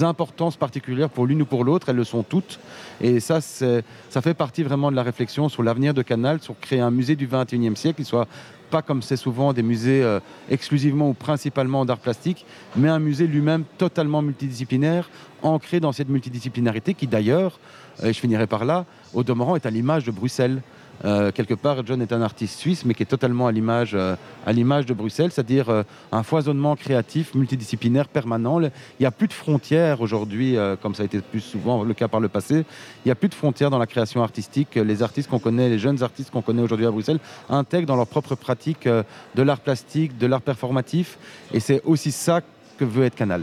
[0.00, 2.58] importance particulière pour l'une ou pour l'autre, elles le sont toutes.
[3.00, 6.80] Et ça, ça fait partie vraiment de la réflexion sur l'avenir de Canal, sur créer
[6.80, 8.28] un musée du 21e siècle qui soit
[8.70, 13.26] pas comme c'est souvent des musées euh, exclusivement ou principalement d'art plastique, mais un musée
[13.26, 15.08] lui-même totalement multidisciplinaire,
[15.42, 17.60] ancré dans cette multidisciplinarité qui d'ailleurs,
[18.02, 20.62] et je finirai par là, au demeurant est à l'image de Bruxelles.
[21.04, 24.16] Euh, quelque part, John est un artiste suisse, mais qui est totalement à l'image, euh,
[24.46, 25.82] de Bruxelles, c'est-à-dire euh,
[26.12, 28.60] un foisonnement créatif, multidisciplinaire, permanent.
[28.60, 32.08] Il n'y a plus de frontières aujourd'hui, comme ça a été plus souvent le cas
[32.08, 32.64] par le passé.
[33.04, 34.76] Il n'y a plus de frontières dans la création artistique.
[34.76, 37.18] Les artistes qu'on connaît, les jeunes artistes qu'on connaît aujourd'hui à Bruxelles,
[37.50, 41.18] intègrent dans leur propre pratique de l'art plastique, de l'art performatif.
[41.52, 42.40] Et c'est aussi ça
[42.78, 43.42] que veut être Canal.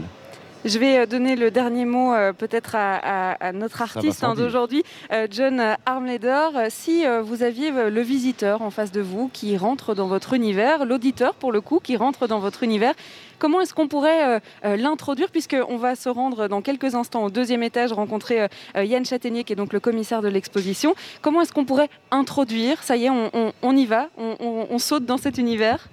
[0.64, 5.26] Je vais euh, donner le dernier mot euh, peut-être à, notre artiste hein, d'aujourd'hui, euh,
[5.30, 6.48] John Armleder.
[6.70, 11.34] Si vous aviez le visiteur en face de vous qui rentre dans votre univers, l'auditeur
[11.34, 12.94] pour le coup qui rentre dans votre univers,
[13.38, 17.92] comment est-ce qu'on pourrait l'introduire puisqu'on va se rendre dans quelques instants au deuxième étage
[17.92, 20.94] rencontrer Yann Châtaignier qui est donc le commissaire de l'exposition.
[21.20, 25.38] Comment est-ce qu'on pourrait introduire Ça y est, on, y va, on, saute dans cet
[25.38, 25.88] univers?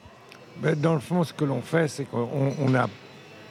[0.57, 2.87] Ben, Dans le fond, ce que l'on fait, c'est qu'on a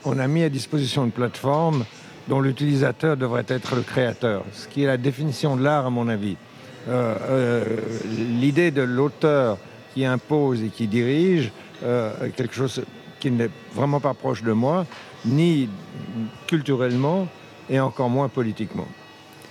[0.05, 1.85] on a mis à disposition une plateforme
[2.27, 6.07] dont l'utilisateur devrait être le créateur, ce qui est la définition de l'art à mon
[6.07, 6.37] avis.
[6.89, 7.65] Euh, euh,
[8.39, 9.57] l'idée de l'auteur
[9.93, 11.51] qui impose et qui dirige
[12.37, 12.83] quelque chose
[13.19, 14.85] qui n'est vraiment pas proche de moi,
[15.25, 15.67] ni
[16.47, 17.27] culturellement
[17.69, 18.87] et encore moins politiquement.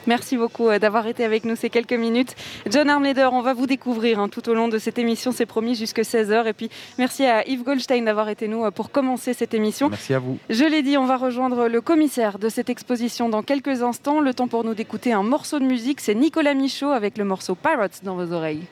[0.07, 2.35] Merci beaucoup euh, d'avoir été avec nous ces quelques minutes.
[2.71, 5.75] John Armleder, on va vous découvrir hein, tout au long de cette émission, c'est promis,
[5.75, 6.47] jusque 16h.
[6.47, 9.91] Et puis merci à Yves Goldstein d'avoir été nous euh, pour commencer cette émission.
[9.91, 10.39] Merci à vous.
[10.49, 14.21] Je l'ai dit, on va rejoindre le commissaire de cette exposition dans quelques instants.
[14.21, 17.55] Le temps pour nous d'écouter un morceau de musique, c'est Nicolas Michaud avec le morceau
[17.55, 18.63] Pirates dans vos oreilles.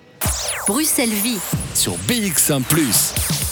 [0.67, 1.41] Bruxelles Vie
[1.75, 2.61] sur BX1⁇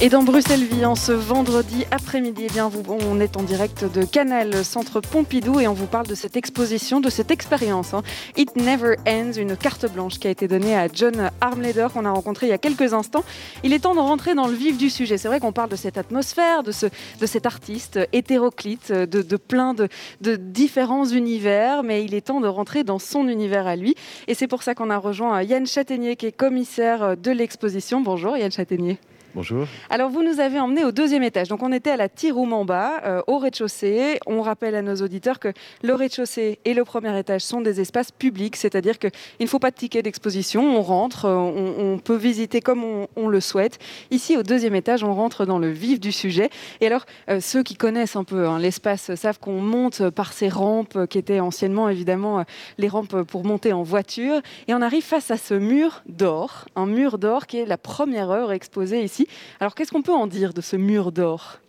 [0.00, 4.04] et dans Bruxelles Vie, en ce vendredi après-midi, eh bien, on est en direct de
[4.04, 7.94] Canal Centre Pompidou et on vous parle de cette exposition, de cette expérience.
[7.94, 8.02] Hein.
[8.36, 12.10] It Never Ends, une carte blanche qui a été donnée à John Armleder qu'on a
[12.10, 13.24] rencontré il y a quelques instants.
[13.62, 15.16] Il est temps de rentrer dans le vif du sujet.
[15.16, 16.86] C'est vrai qu'on parle de cette atmosphère, de, ce,
[17.20, 19.88] de cet artiste hétéroclite, de, plein de,
[20.20, 23.94] de différents univers, mais il est temps de rentrer dans son univers à lui.
[24.26, 28.00] Et c'est pour ça qu'on a rejoint Yann Châtaignier qui est commissaire de l'exposition.
[28.00, 28.98] Bonjour Yann Châtaignier.
[29.34, 29.66] Bonjour.
[29.90, 31.48] Alors vous nous avez emmené au deuxième étage.
[31.48, 34.20] Donc on était à la Tiroum en bas, euh, au rez-de-chaussée.
[34.26, 35.48] On rappelle à nos auditeurs que
[35.82, 39.72] le rez-de-chaussée et le premier étage sont des espaces publics, c'est-à-dire qu'il ne faut pas
[39.72, 40.78] de ticket d'exposition.
[40.78, 42.84] On rentre, euh, on, peut visiter comme
[43.16, 43.80] on, le souhaite.
[44.12, 46.48] Ici, au deuxième étage, on rentre dans le vif du sujet.
[46.80, 50.48] Et alors, euh, ceux qui connaissent un peu hein, l'espace savent qu'on monte par ces
[50.48, 52.44] rampes qui étaient anciennement évidemment
[52.78, 54.40] les rampes pour monter en voiture.
[54.68, 58.30] Et on arrive face à ce mur d'or, un mur d'or qui est la première
[58.30, 59.23] heure exposée ici
[59.60, 61.60] alors qu'est-ce qu'on peut en dire de ce mur d'or?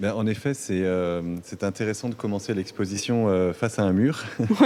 [0.00, 4.24] Ben, En effet, euh, c'est intéressant de commencer l'exposition euh, face à un mur.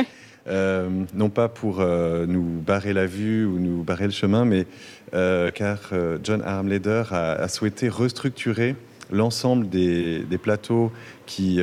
[0.48, 4.66] Euh, non pas pour nous barrer la vue ou nous barrer le chemin, mais
[5.12, 5.92] car
[6.24, 8.74] John Armleder a, a, souhaité restructurer
[9.12, 10.90] l'ensemble des, plateaux
[11.26, 11.61] qui,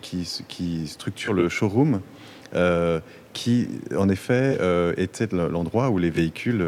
[0.00, 2.00] qui, qui, structurent le showroom,
[3.34, 4.58] qui en effet
[4.96, 6.64] était l'endroit où les véhicules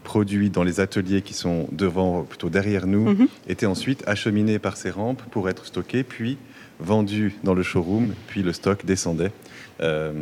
[0.00, 3.28] produits dans les ateliers qui sont devant, plutôt derrière nous, mhm.
[3.48, 6.38] étaient ensuite acheminés par ces rampes pour être stockés, puis
[6.80, 9.32] vendus dans le showroom, puis le stock descendait.
[9.80, 10.12] Euh,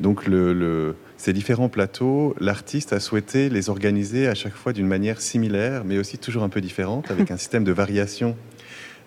[0.00, 5.20] donc le, ces différents plateaux, l'artiste a souhaité les organiser à chaque fois d'une manière
[5.20, 8.36] similaire, mais aussi toujours un peu différente, avec un système de variation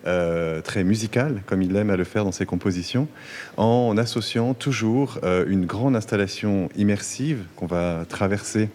[0.06, 3.08] euh, très musical, comme il aime à le faire dans ses compositions,
[3.56, 8.68] en associant toujours euh, une grande installation immersive qu'on va traverser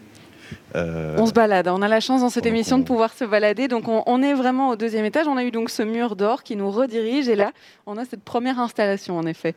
[0.75, 1.67] euh, on se balade.
[1.67, 3.67] On a la chance dans cette émission de pouvoir se balader.
[3.67, 5.27] Donc on, est vraiment au deuxième étage.
[5.27, 7.27] On a eu donc ce mur d'or qui nous redirige.
[7.27, 7.51] Et là,
[7.85, 9.55] on a cette première installation, en effet.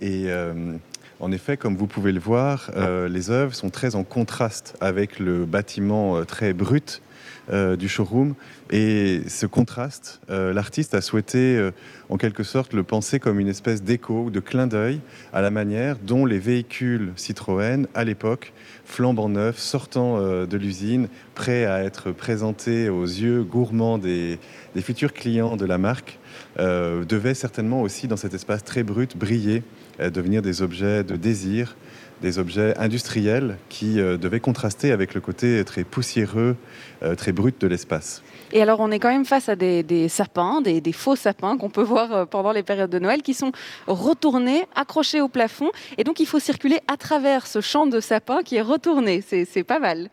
[0.00, 0.74] Et euh,
[1.20, 5.18] en effet, comme vous pouvez le voir, euh, les œuvres sont très en contraste avec
[5.18, 7.02] le bâtiment très brut
[7.50, 8.36] euh, du showroom.
[8.70, 11.72] Et ce contraste, euh, l'artiste a souhaité euh,
[12.08, 15.00] en quelque sorte le penser comme une espèce d'écho, de clin d'œil
[15.32, 18.52] à la manière dont les véhicules Citroën, à l'époque,
[18.92, 24.38] flambant neufs, sortant de l'usine, prêts à être présentés aux yeux gourmands des,
[24.80, 26.18] futurs clients de la marque,
[26.58, 29.62] devaient certainement aussi, dans cet espace très brut, briller,
[29.98, 31.74] devenir des objets de désir,
[32.22, 36.56] des objets industriels qui euh, devaient contraster avec le côté très poussiéreux,
[37.02, 38.22] euh, très brut de l'espace.
[38.52, 41.82] Et alors, on est quand même face à des, sapins, des, faux sapins qu'on peut
[41.82, 43.52] voir euh, pendant les périodes de Noël, qui sont
[43.86, 45.70] retournés, accrochés au plafond.
[45.98, 49.22] Et donc, il faut circuler à travers ce champ de sapins qui est retourné.
[49.22, 50.08] C'est pas mal.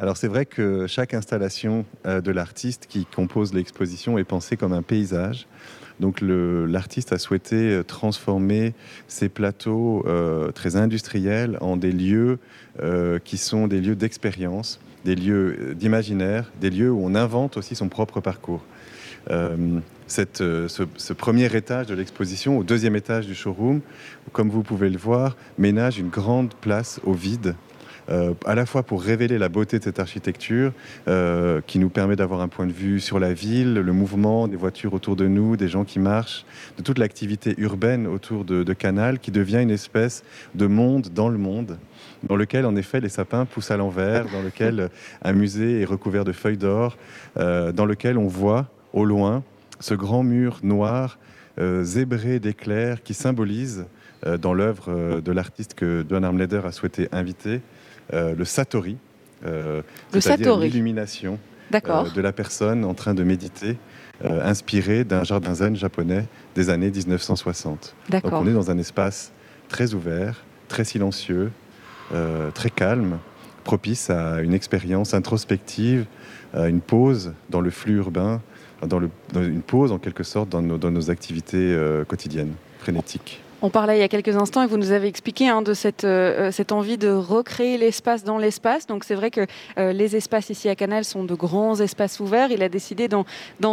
[0.00, 4.82] Alors c'est vrai que chaque installation de l'artiste qui compose l'exposition est pensée comme un
[4.82, 5.46] paysage.
[6.00, 8.74] Donc l'artiste a souhaité euh, transformer
[9.06, 12.38] ces plateaux euh, très industriels en des lieux
[12.82, 17.74] euh, qui sont des lieux d'expérience, des lieux d'imaginaire, des lieux où on invente aussi
[17.74, 18.64] son propre parcours.
[20.06, 23.80] Cette, ce, premier étage de l'exposition, au deuxième étage du showroom,
[24.32, 27.54] comme vous pouvez le voir, ménage une grande place au vide
[28.08, 30.72] à la fois pour révéler la beauté de cette architecture
[31.08, 34.56] euh, qui nous permet d'avoir un point de vue sur la ville, le mouvement des
[34.56, 36.44] voitures autour de nous, des gens qui marchent,
[36.76, 41.38] de toute l'activité urbaine autour de, Canal qui devient une espèce de monde dans le
[41.38, 41.78] monde
[42.24, 44.88] dans lequel en effet les sapins poussent à l'envers, dans lequel
[45.22, 46.96] un musée est recouvert de feuilles d'or,
[47.36, 49.42] euh, dans lequel on voit au loin
[49.78, 51.18] ce grand mur noir
[51.82, 53.86] zébré d'éclairs qui symbolise
[54.40, 57.73] dans l'œuvre de l'artiste que John Armleder a souhaité inviter, euh,
[58.12, 58.96] le satori,
[59.46, 61.38] euh, c'est-à-dire l'illumination
[61.74, 63.76] euh, de la personne en train de méditer,
[64.22, 67.94] inspirée d'un jardin zen japonais des années 1960.
[68.10, 69.32] Donc on est dans un espace
[69.68, 71.50] très ouvert, très silencieux,
[72.54, 73.18] très calme,
[73.64, 76.06] propice à une expérience introspective,
[76.54, 78.40] à une pause dans le flux urbain,
[78.86, 79.00] dans,
[79.34, 83.43] une pause en quelque sorte dans nos, activités quotidiennes, frénétiques.
[83.64, 86.04] On parlait il y a quelques instants et vous nous avez expliqué hein, de cette,
[86.04, 88.86] euh, cette envie de recréer l'espace dans l'espace.
[88.86, 89.46] Donc c'est vrai que
[89.78, 92.50] euh, les espaces ici à Canal sont de grands espaces ouverts.
[92.50, 93.24] Il a décidé d'en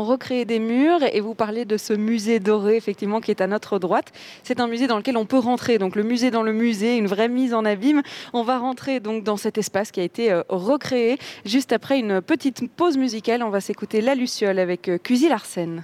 [0.06, 3.80] recréer des murs et vous parlez de ce musée doré effectivement qui est à notre
[3.80, 4.14] droite.
[4.44, 5.78] C'est un musée dans lequel on peut rentrer.
[5.78, 8.02] Donc le musée dans le musée, une vraie mise en abîme.
[8.32, 11.18] On va rentrer donc dans cet espace qui a été euh, recréé.
[11.44, 15.84] Juste après une petite pause musicale, on va s'écouter La Luciole avec Cuisy Larsen.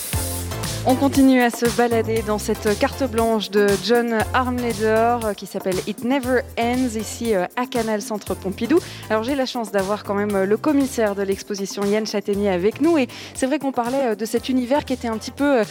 [0.87, 5.75] on continue à se balader dans cette carte blanche de John Armleder euh, qui s'appelle
[5.85, 8.79] It Never Ends ici euh, à Canal Centre Pompidou.
[9.09, 12.81] Alors j'ai la chance d'avoir quand même euh, le commissaire de l'exposition Yann Châtaignier avec
[12.81, 15.61] nous et c'est vrai qu'on parlait de cet univers qui était un petit peu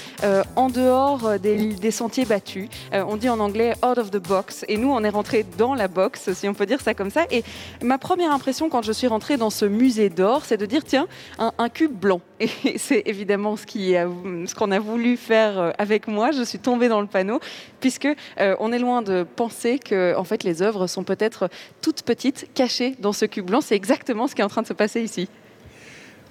[0.57, 2.68] en dehors des, sentiers battus.
[2.92, 5.88] on dit en anglais out of the box et nous on est rentré dans la
[5.88, 7.24] box si on peut dire ça comme ça.
[7.31, 7.42] Et
[7.83, 11.09] ma première impression quand je suis rentrée dans ce musée d'or c'est de dire tiens
[11.38, 16.31] un, un cube blanc et c'est évidemment ce qu'on a voulu faire euh, avec moi.
[16.33, 17.38] Je suis tombée dans le panneau,
[17.81, 18.09] puisque
[18.40, 21.48] euh, on est loin de penser que en fait, les œuvres sont peut-être
[21.83, 23.61] toutes petites, cachées dans ce cube blanc.
[23.61, 25.29] C'est exactement ce qui est en train de se passer ici.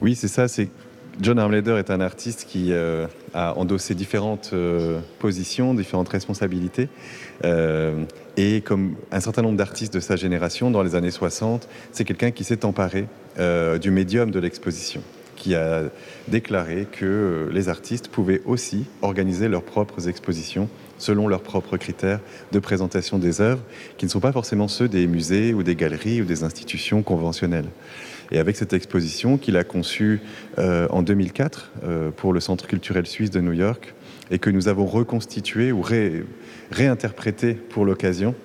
[0.02, 0.46] Oui, c'est ça.
[1.22, 4.54] John Armleder est un artiste qui euh, a endossé différentes
[5.20, 6.88] positions, différentes responsabilités.
[7.44, 12.32] et comme un certain nombre d'artistes de sa génération, dans les années 60, c'est quelqu'un
[12.32, 13.08] qui s'est emparé
[13.82, 15.04] du médium de l'exposition
[15.40, 15.86] qui a
[16.28, 22.20] déclaré que euh, les artistes pouvaient aussi organiser leurs propres expositions selon leurs propres critères
[22.52, 23.64] de présentation des œuvres,
[23.98, 27.70] qui ne sont pas forcément ceux des musées ou des galeries ou des institutions conventionnelles.
[28.32, 30.20] Et avec cette exposition qu'il a conçue
[30.60, 33.96] euh, en 2004 euh, pour le Centre culturel suisse de New York,
[34.30, 35.82] et que nous avons reconstitué ou
[36.70, 38.36] réinterprété pour l'occasion,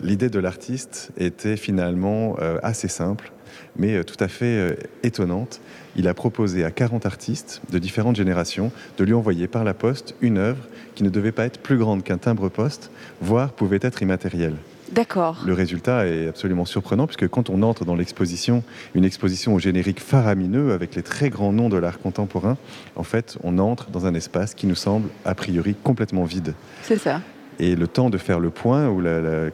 [0.00, 3.32] l'idée de l'artiste était finalement assez simple
[3.76, 5.60] mais euh, tout à fait euh, étonnante.
[5.96, 10.14] Il a proposé à 40 artistes de différentes générations de lui envoyer par la poste
[10.20, 14.56] une œuvre qui ne devait pas être plus grande qu'un timbre-poste, voire pouvait être immatérielle.
[14.92, 15.42] D'accord.
[15.46, 18.62] Le résultat est absolument surprenant puisque quand on entre dans l'exposition,
[18.94, 22.56] une exposition au générique faramineux avec les très grands noms de l'art contemporain,
[22.94, 26.54] en fait, on entre dans un espace qui nous semble a priori complètement vide.
[26.82, 27.22] C'est ça
[27.58, 29.02] et le temps de faire le point, ou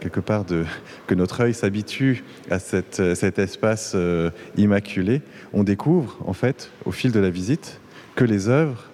[0.01, 0.65] quelque part de,
[1.07, 7.13] que notre œil s'habitue à cet espace euh, immaculé, on découvre en fait au fil
[7.13, 7.81] de la visite
[8.15, 8.85] que les œuvres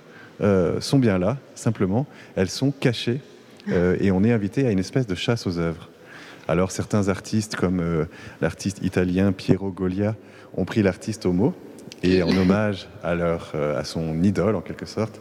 [0.42, 3.20] euh, sont bien là, simplement, elles sont cachées
[3.68, 5.88] euh, et on est invité à une espèce de chasse aux œuvres.
[6.48, 8.06] Alors certains artistes comme
[8.40, 10.14] l'artiste italien Piero Golia
[10.56, 11.54] ont pris l'artiste au mot
[12.04, 15.20] et en hommage à, leur, à son idole en quelque sorte,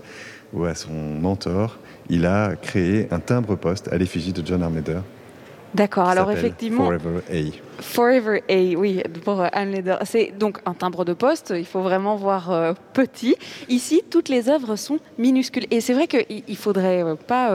[0.53, 4.99] ou à son mentor, il a créé un timbre-poste à l'effigie de John Armleder.
[5.75, 6.85] D'accord, alors effectivement.
[6.85, 7.81] Forever A.
[7.81, 9.97] Forever A, oui, pour euh, Armleder.
[10.05, 13.35] C'est donc un timbre de poste, il faut vraiment voir euh, petit.
[13.67, 15.65] Ici, toutes les œuvres sont minuscules.
[15.71, 17.51] Et c'est vrai qu'il ne faudrait euh, pas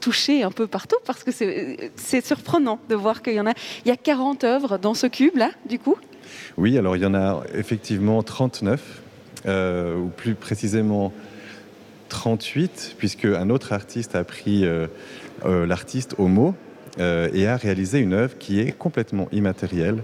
[0.00, 3.52] toucher un peu partout parce que c'est surprenant de voir qu'il y en a.
[3.84, 5.96] Il y a 40 œuvres dans ce cube-là, du coup?
[6.56, 9.02] Oui, alors il y en a effectivement 39,
[9.46, 11.12] ou plus précisément
[12.10, 14.86] 38, puisque un autre artiste a pris euh,
[15.46, 16.54] euh, l'artiste au mot
[16.98, 20.02] euh, et a réalisé une œuvre qui est complètement immatérielle.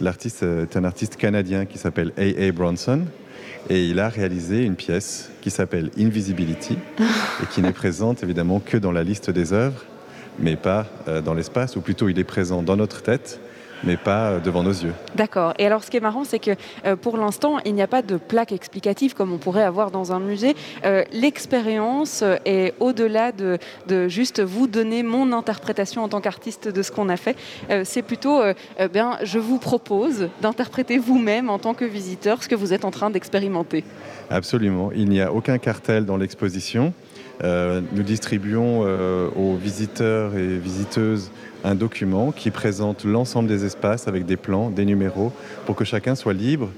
[0.00, 2.52] L'artiste est un artiste canadien qui s'appelle A.A.
[2.52, 3.06] Bronson
[3.70, 6.76] et il a réalisé une pièce qui s'appelle Invisibility
[7.42, 9.86] et qui n'est présente évidemment que dans la liste des œuvres,
[10.38, 10.86] mais pas
[11.24, 13.40] dans l'espace, ou plutôt il est présent dans notre tête
[13.84, 14.92] mais pas euh, devant nos yeux.
[15.14, 15.54] D'accord.
[15.58, 16.52] Et alors, ce qui est marrant, c'est que
[16.84, 20.12] euh, pour l'instant, il n'y a pas de plaque explicative comme on pourrait avoir dans
[20.12, 20.54] un musée.
[20.84, 23.58] Euh, l'expérience est au-delà de,
[24.08, 27.36] juste vous donner mon interprétation en tant qu'artiste de ce qu'on a fait.
[27.84, 28.42] c'est plutôt,
[28.92, 32.90] bien, je vous propose d'interpréter vous-même en tant que visiteur ce que vous êtes en
[32.90, 33.84] train d'expérimenter.
[34.30, 34.90] Absolument.
[34.94, 36.92] Il n'y a aucun cartel dans l'exposition.
[37.42, 38.80] Nous distribuons
[39.36, 41.30] aux visiteurs et visiteuses
[41.64, 45.32] un document qui présente l'ensemble des espaces avec des plans, des numéros,
[45.66, 46.70] pour que chacun soit libre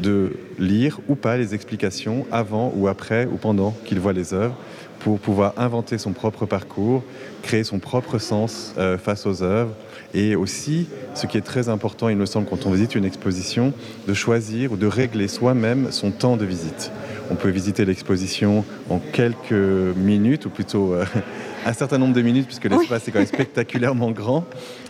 [0.00, 4.56] de lire ou pas les explications avant ou après ou pendant qu'il voit les œuvres
[5.00, 7.02] pour pouvoir inventer son propre parcours,
[7.42, 9.72] créer son propre sens euh, face aux œuvres
[10.14, 13.72] et aussi, ce qui est très important, il me semble, quand on visite une exposition,
[14.08, 16.90] de choisir ou de régler soi-même son temps de visite.
[17.30, 21.04] On peut visiter l'exposition en quelques minutes, ou plutôt euh,
[21.66, 24.44] un certain nombre de minutes, puisque l'espace est quand même spectaculairement grand,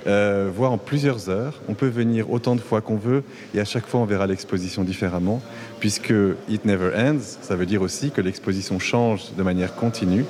[0.07, 1.61] euh, voire en plusieurs heures.
[1.69, 3.23] On peut venir autant de fois qu'on veut,
[3.55, 5.41] et à chaque fois on verra l'exposition différemment,
[5.81, 6.13] puisque
[6.49, 10.25] It Never Ends, ça veut dire aussi que l'exposition change de manière continue.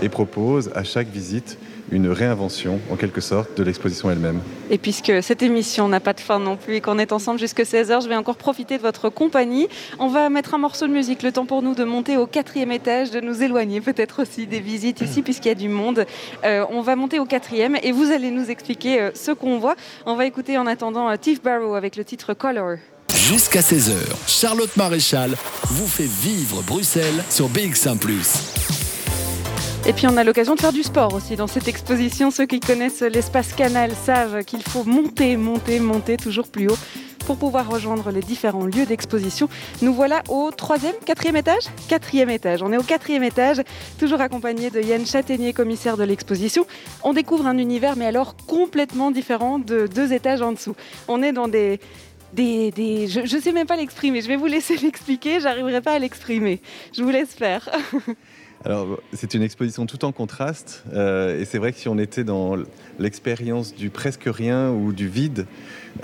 [0.00, 1.58] et propose à chaque visite
[1.92, 4.40] une réinvention, en quelque sorte, de l'exposition elle-même.
[4.70, 7.64] Et puisque cette émission n'a pas de fin non plus et qu'on est ensemble jusqu'à
[7.64, 9.68] 16h, je vais encore profiter de votre compagnie.
[9.98, 12.72] On va mettre un morceau de musique, le temps pour nous de monter au quatrième
[12.72, 16.06] étage, de nous éloigner peut-être aussi des visites ici, puisqu'il y a du monde.
[16.44, 19.76] Euh, on va monter au quatrième et vous allez nous expliquer euh, ce qu'on voit.
[20.06, 22.76] On va écouter en attendant euh, Tiff Barrow avec le titre Color.
[23.14, 23.92] Jusqu'à 16h,
[24.26, 27.98] Charlotte Maréchal vous fait vivre Bruxelles sur BX1⁇
[29.84, 32.30] et puis on a l'occasion de faire du sport aussi dans cette exposition.
[32.30, 36.78] Ceux qui connaissent l'espace canal savent qu'il faut monter, monter, monter toujours plus haut
[37.26, 39.48] pour pouvoir rejoindre les différents lieux d'exposition.
[39.80, 41.64] Nous voilà au troisième, quatrième étage?
[41.88, 42.62] Quatrième étage.
[42.62, 43.60] On est au quatrième étage,
[43.98, 46.64] toujours accompagné de Yann Châtaignier, commissaire de l'exposition.
[47.02, 50.76] On découvre un univers, mais alors complètement différent de deux étages en dessous.
[51.08, 51.80] On est dans des...
[52.32, 55.92] Des, des, je ne sais même pas l'exprimer, je vais vous laisser l'expliquer, j'arriverai pas
[55.92, 56.62] à l'exprimer.
[56.94, 57.68] Je vous laisse faire.
[58.64, 60.84] Alors, c'est une exposition tout en contraste.
[60.92, 62.56] Euh, et c'est vrai que si on était dans
[62.98, 65.46] l'expérience du presque rien ou du vide,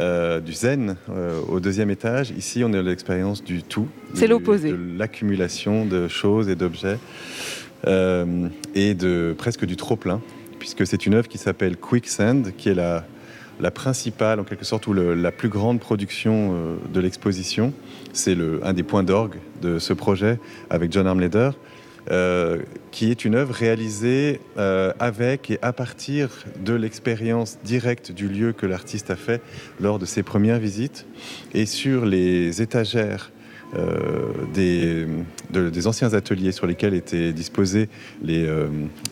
[0.00, 3.86] euh, du zen euh, au deuxième étage, ici, on est dans l'expérience du tout.
[4.14, 4.72] C'est l'opposé.
[4.72, 6.98] De l'accumulation de choses et d'objets.
[7.86, 10.20] et de presque du trop-plein,
[10.58, 13.04] puisque c'est une œuvre qui s'appelle Quicksand, qui est la,
[13.60, 17.72] la principale, en quelque sorte, ou la plus grande production de l'exposition.
[18.12, 20.40] C'est un des points d'orgue de ce projet
[20.70, 21.50] avec John Armleder.
[22.10, 22.58] Euh,
[22.90, 26.30] qui est une œuvre réalisée euh, avec et à partir
[26.64, 29.42] de l'expérience directe du lieu que l'artiste a fait
[29.78, 31.04] lors de ses premières visites
[31.52, 33.30] et sur les étagères
[33.76, 35.06] euh, des,
[35.50, 37.90] des, anciens ateliers sur lesquels étaient disposées
[38.22, 38.48] les,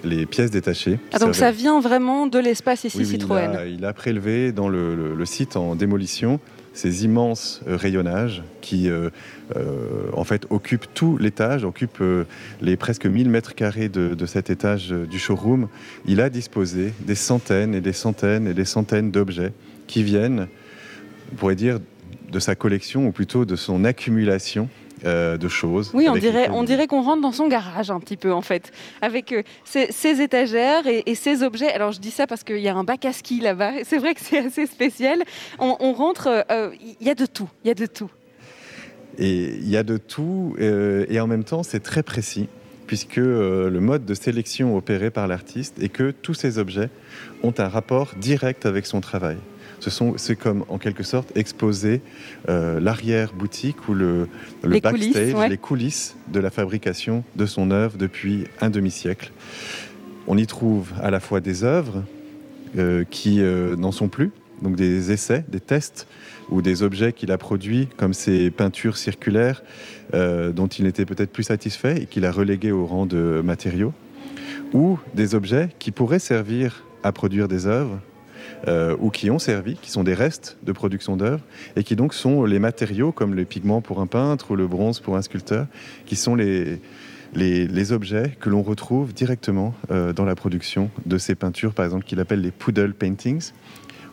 [0.02, 0.98] les pièces détachées.
[1.12, 4.70] Ah, donc ça vient vraiment de l'espace ici Citroën il a, il a, prélevé dans
[4.70, 6.40] le, le site en démolition
[6.76, 9.10] ces immenses euh, rayonnages qui, euh,
[9.56, 12.04] euh, en fait, occupent tout l'étage, occupent
[12.60, 15.68] les presque 1000 mètres carrés de, cet étage du showroom.
[16.06, 19.52] Il a disposé des centaines et des centaines et des centaines d'objets
[19.86, 20.48] qui viennent,
[21.32, 21.78] on pourrait dire,
[22.30, 24.68] de sa collection, ou plutôt de son accumulation
[25.04, 25.90] euh, de choses.
[25.92, 28.72] Oui, on dirait, on dirait qu'on rentre dans son garage un petit peu en fait,
[29.02, 31.70] avec euh, ces, étagères et, ces objets.
[31.70, 33.84] Alors je dis ça parce qu'il y a un bac à ski là-bas.
[33.84, 35.22] C'est vrai que c'est assez spécial.
[35.58, 38.10] On, rentre, euh, il y a de tout, il y a de tout.
[39.18, 42.48] Et il y a de tout, et en même temps c'est très précis
[42.86, 46.90] puisque le mode de sélection opéré par l'artiste est que tous ces objets
[47.42, 49.38] ont un rapport direct avec son travail
[49.80, 52.00] c'est comme en quelque sorte exposer
[52.48, 54.28] euh, l'arrière-boutique ou le,
[54.62, 59.32] backstage, les coulisses de la fabrication de son œuvre depuis un demi-siècle.
[60.26, 62.02] On y trouve à la fois des œuvres
[62.76, 66.06] euh, qui euh, n'en sont plus, donc des essais, des tests
[66.48, 69.62] ou des objets qu'il a produits, comme ces peintures circulaires
[70.12, 73.92] dont il n'était peut-être plus satisfait et qu'il a reléguées au rang de matériaux,
[74.72, 77.98] ou des objets qui pourraient servir à produire des œuvres,
[78.68, 81.42] euh, ou qui ont servi, qui sont des restes de production d'œuvres,
[81.76, 85.00] et qui donc sont les matériaux comme les pigments pour un peintre ou le bronze
[85.00, 85.66] pour un sculpteur,
[86.06, 86.80] qui sont les,
[87.34, 92.04] les, objets que l'on retrouve directement euh, dans la production de ces peintures, par exemple,
[92.04, 93.52] qu'il appelle les poodle paintings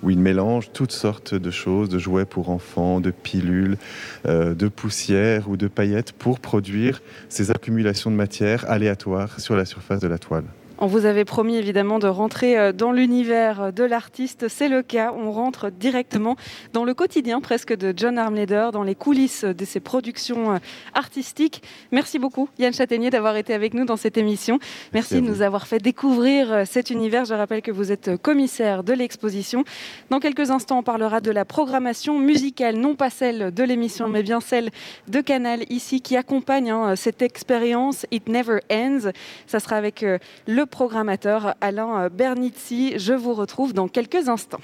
[0.04, 3.78] où il mélange toutes sortes de choses, de jouets pour enfants, de pilules,
[4.26, 9.64] euh, de poussière ou de paillettes pour produire ces accumulations de matière aléatoires sur la
[9.66, 10.44] surface de la toile.
[10.80, 14.48] On vous avait promis évidemment de rentrer euh, dans l'univers de l'artiste.
[14.48, 15.14] C'est le cas.
[15.16, 16.36] On rentre directement
[16.74, 20.58] dans le quotidien presque de John Armleder, dans les coulisses de ses productions euh,
[20.96, 21.62] artistiques.
[21.92, 24.58] Merci beaucoup Yann Châtaignier d'avoir été avec nous dans cette émission.
[24.94, 27.26] Merci, de nous avoir fait découvrir euh, cet univers.
[27.26, 29.64] Je rappelle que vous êtes commissaire de l'exposition.
[30.10, 34.24] Dans quelques instants, on parlera de la programmation musicale, non pas celle de l'émission, mais
[34.24, 34.72] bien celle
[35.08, 39.12] de Canal ici qui accompagne hein, cette expérience It Never Ends.
[39.46, 40.04] Ça sera avec
[40.48, 42.94] le programmateur Alain Bernizzi.
[42.98, 44.62] Je vous retrouve dans quelques instants.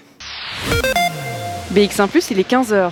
[1.73, 2.91] BX1⁇ il est 15h.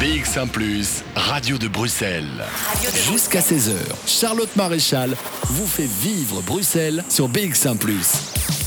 [0.00, 0.48] BX1⁇
[1.16, 2.24] Radio de Bruxelles.
[3.10, 3.74] Jusqu'à 16h,
[4.06, 7.76] Charlotte Maréchal vous fait vivre Bruxelles sur BX1⁇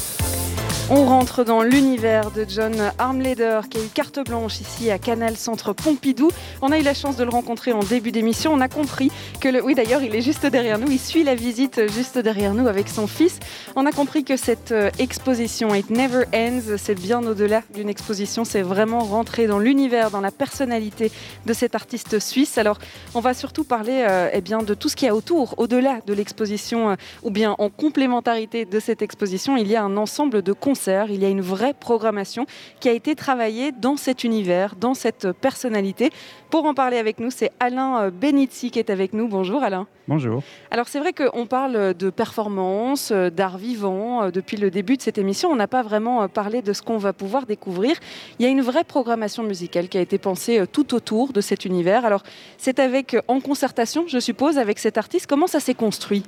[0.90, 5.38] on rentre dans l'univers de John Armleder qui a eu carte blanche ici à Canal
[5.38, 6.30] Centre Pompidou.
[6.62, 8.54] On a eu la chance de le rencontrer en début d'émission.
[8.54, 9.64] On a compris que le...
[9.64, 10.92] Oui d'ailleurs il est juste derrière nous.
[10.92, 13.40] Il suit la visite juste derrière nous avec son fils.
[13.76, 18.44] On a compris que cette euh, exposition It Never Ends, c'est bien au-delà d'une exposition.
[18.46, 21.12] C'est vraiment rentrer dans l'univers, dans la personnalité
[21.46, 22.58] de cet artiste suisse.
[22.58, 22.80] Alors
[23.14, 26.00] on va surtout parler euh, eh bien, de tout ce qu'il y a autour, au-delà
[26.06, 29.58] de l'exposition euh, ou bien en complémentarité de cette exposition.
[29.58, 32.45] Il y a un ensemble de concerts, il y a une vraie programmation
[32.80, 36.11] qui a été travaillée dans cet univers, dans cette personnalité.
[36.49, 39.28] Pour en parler avec nous, c'est Alain Benizzi qui est avec nous.
[39.28, 39.86] Bonjour Alain.
[40.07, 40.41] Bonjour.
[40.72, 45.49] Alors c'est vrai qu'on parle de performance, d'art vivant depuis le début de cette émission.
[45.49, 47.97] On n'a pas vraiment parlé de ce qu'on va pouvoir découvrir.
[48.39, 51.65] Il y a une vraie programmation musicale qui a été pensée tout autour de cet
[51.65, 52.05] univers.
[52.05, 52.24] Alors
[52.57, 55.28] c'est avec en concertation, je suppose, avec cet artiste.
[55.28, 56.24] Comment ça s'est construit?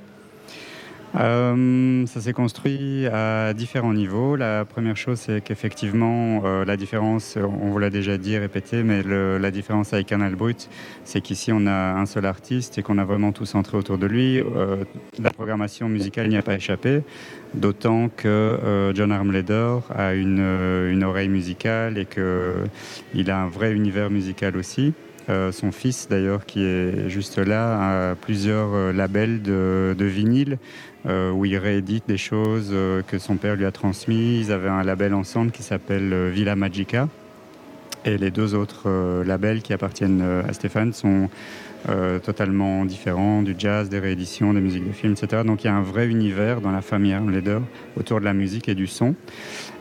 [1.16, 4.34] Euh, ça s'est construit à différents niveaux.
[4.34, 9.02] La première chose, c'est qu'effectivement, euh, la différence, on vous l'a déjà dit, répété, mais
[9.02, 10.68] la différence avec Canal Brut,
[11.04, 14.06] c'est qu'ici, on a un seul artiste et qu'on a vraiment tout centré autour de
[14.06, 14.40] lui.
[14.40, 14.84] Euh,
[15.22, 17.02] la programmation musicale n'y a pas échappé,
[17.54, 24.56] d'autant que John Armleder a une, oreille musicale et qu'il a un vrai univers musical
[24.56, 24.94] aussi.
[25.28, 30.58] son fils, d'ailleurs, qui est juste là, a plusieurs labels de vinyle
[31.06, 34.46] euh, où il réédite des choses euh, que son père lui a transmises.
[34.46, 37.08] Ils avaient un label ensemble qui s'appelle euh, Villa Magica.
[38.06, 41.30] Et les deux autres labels qui appartiennent à Stéphane sont
[42.22, 45.40] totalement différents, du jazz, des rééditions, des musiques de films, etc.
[45.42, 47.60] Donc il y a un vrai univers dans la famille Armleder
[47.98, 49.14] autour de la musique et du son.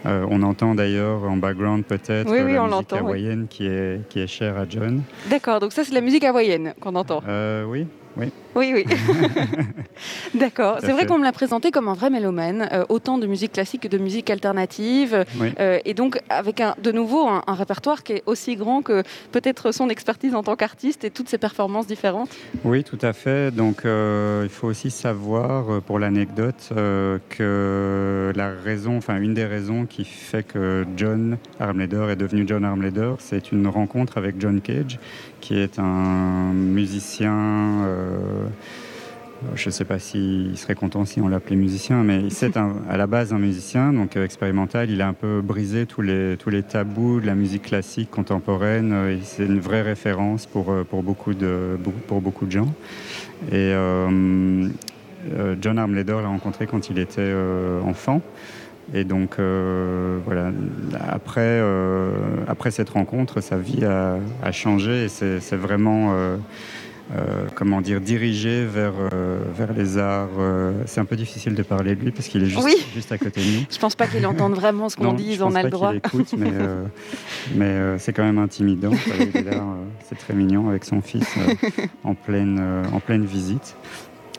[0.05, 4.63] on entend d'ailleurs en background peut-être la musique hawaïenne qui, est, qui est chère à
[4.69, 5.01] John.
[5.29, 7.21] D'accord, donc ça c'est la musique hawaïenne qu'on entend.
[7.67, 8.31] oui, oui.
[8.55, 8.85] Oui, oui.
[10.35, 10.77] D'accord.
[10.81, 13.81] C'est vrai qu'on me l'a présenté comme un vrai mélomane, euh, autant de musique classique
[13.81, 15.25] que de musique alternative.
[15.59, 19.71] Euh, et donc, avec un, de nouveau un, répertoire qui est aussi grand que peut-être
[19.71, 22.29] son expertise en tant qu'artiste et toutes ses performances différentes.
[22.63, 23.51] Oui, tout à fait.
[23.51, 26.71] Donc, euh, il faut aussi savoir, pour l'anecdote,
[27.29, 32.65] que la raison, enfin, une des raisons qui fait que John Armleder est devenu John
[32.65, 34.99] Armleder, c'est une rencontre avec John Cage,
[35.41, 37.87] qui est un musicien.
[38.43, 42.97] Euh, je ne sais pas s'il serait content si on l'appelait musicien, mais c'est à
[42.97, 44.89] la base un musicien, donc euh, expérimental.
[44.89, 48.91] Il a un peu brisé tous les, tous les tabous de la musique classique contemporaine.
[48.93, 51.77] Euh, c'est une vraie référence pour, pour, beaucoup, de,
[52.07, 52.73] pour beaucoup de gens.
[53.51, 53.73] Et
[55.61, 57.33] John Armleder l'a rencontré quand il était
[57.85, 58.21] enfant.
[58.93, 60.51] Et donc, euh, voilà,
[61.09, 62.11] après, euh,
[62.47, 66.13] après cette rencontre, sa vie a, changé et c'est vraiment,
[67.11, 68.93] euh, comment dire, dirigé vers,
[69.55, 70.29] vers les arts.
[70.85, 73.41] c'est un peu difficile de parler de lui parce qu'il est juste, juste à côté
[73.41, 73.65] de nous.
[73.69, 75.93] Je pense pas qu'il entende vraiment ce qu'on dit, on a le droit.
[75.95, 76.51] écoute, mais,
[77.55, 78.91] mais c'est quand même intimidant.
[80.07, 81.27] c'est très mignon avec son fils
[82.03, 83.75] en, pleine, en pleine visite.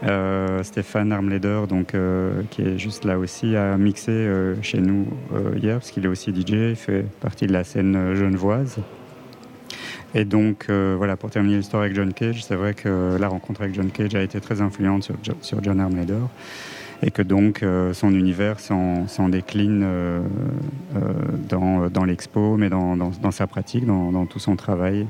[0.02, 5.06] Euh, Stéphane Armleder, donc, euh, qui est juste là aussi, a mixé euh, chez nous
[5.56, 8.78] hier, parce qu'il est aussi DJ, il fait partie de la scène genevoise.
[10.14, 13.74] Et donc, voilà, pour terminer l'histoire avec John Cage, c'est vrai que la rencontre avec
[13.74, 15.10] John Cage a été très influente
[15.42, 16.20] sur, John Armleder
[17.02, 19.84] et que donc son univers s'en décline
[21.48, 25.06] dans, dans l'expo, mais dans, dans, dans, sa pratique, dans, tout son travail.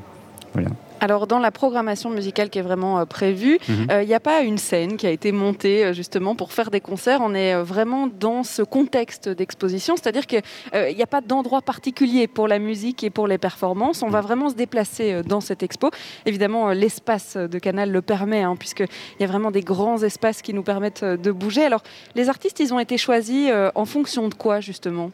[0.54, 0.70] Voilà.
[1.04, 3.88] Alors dans la programmation musicale qui est vraiment euh, prévue, mhm.
[3.90, 6.70] euh, il n'y a pas une scène qui a été montée euh, justement pour faire
[6.70, 7.20] des concerts.
[7.22, 10.40] On est vraiment dans ce contexte d'exposition, c'est-à-dire qu'il
[10.72, 14.02] n'y a pas d'endroit particulier pour la musique et pour les performances.
[14.02, 14.26] On va mhm.
[14.26, 15.90] vraiment se déplacer dans cette expo.
[16.24, 18.88] Évidemment, l'espace de Canal le permet, hein, puisqu'il
[19.20, 21.66] y a vraiment des grands espaces qui nous permettent de bouger.
[21.66, 21.82] Alors
[22.14, 25.10] les artistes, ils ont été choisis en fonction de quoi justement?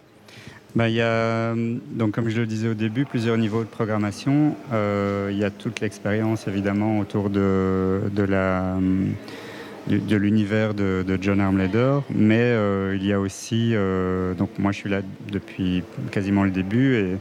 [0.76, 4.54] Bah, il y a, donc, comme je le disais au début, plusieurs niveaux de programmation.
[4.72, 8.76] Euh, il y a toute l'expérience, évidemment, autour de, de la
[9.88, 14.78] de, l'univers de, John Armleder, mais euh, il y a aussi, euh, donc moi je
[14.78, 15.00] suis là
[15.30, 17.16] depuis quasiment le début et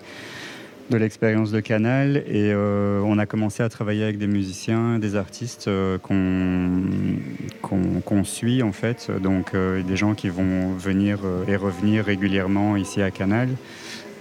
[0.89, 5.15] de l'expérience de Canal et euh, on a commencé à travailler avec des musiciens, des
[5.15, 12.05] artistes euh, qu'on suit en fait, donc euh, des gens qui vont venir et revenir
[12.05, 13.49] régulièrement ici à Canal.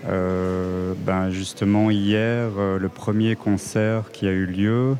[0.05, 4.97] ben justement hier, le premier concert qui a eu lieu,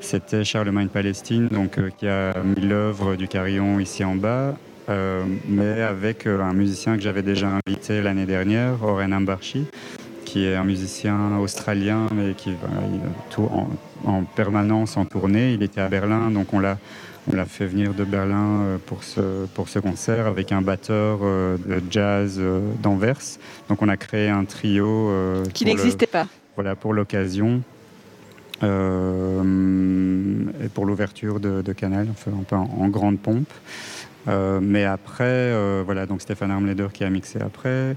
[0.00, 4.54] c'était Charlemagne Palestine, donc qui a mis l'œuvre du carillon ici en bas.
[5.48, 9.66] mais avec un musicien que j'avais déjà invité l'année dernière, Oren Ambarchi,
[10.26, 12.68] qui est un musicien australien, mais qui va
[13.38, 13.70] en,
[14.04, 15.54] en, permanence en tournée.
[15.54, 16.76] Il était à Berlin, donc on l'a,
[17.32, 21.20] on l'a fait venir de Berlin euh, pour ce, pour ce concert avec un batteur
[21.22, 23.38] euh, de jazz euh, d'Anvers.
[23.70, 25.10] Donc on a créé un trio.
[25.54, 26.26] qui n'existait pas.
[26.56, 27.62] Voilà, pour l'occasion.
[28.62, 28.66] et
[30.74, 33.52] pour l'ouverture de, Canal, enfin, un peu en grande pompe.
[34.28, 37.96] Euh, mais après, euh, voilà, donc Stéphane Armleder qui a mixé après.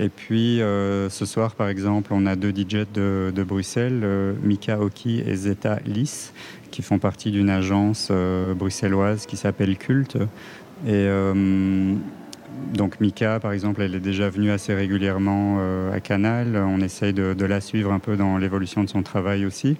[0.00, 4.06] Et puis euh, ce soir, par exemple, on a deux DJ de, Bruxelles,
[4.42, 6.32] Mika Oki et Zeta Lys,
[6.70, 8.12] qui font partie d'une agence
[8.54, 10.18] bruxelloise qui s'appelle Culte.
[10.86, 11.08] Et
[12.74, 15.58] donc Mika, par exemple, elle est déjà venue assez régulièrement
[15.92, 16.56] à Canal.
[16.56, 19.76] On essaye de, la suivre un peu dans l'évolution de son travail aussi.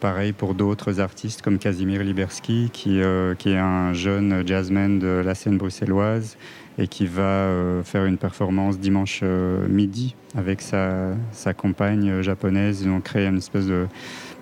[0.00, 5.56] pareil pour d'autres artistes comme Casimir Liberski, qui, est un jeune jazzman de la scène
[5.56, 6.36] bruxelloise
[6.78, 12.82] et qui va euh, faire une performance dimanche euh, midi avec sa, sa compagne japonaise.
[12.82, 13.86] Ils ont créé une espèce de,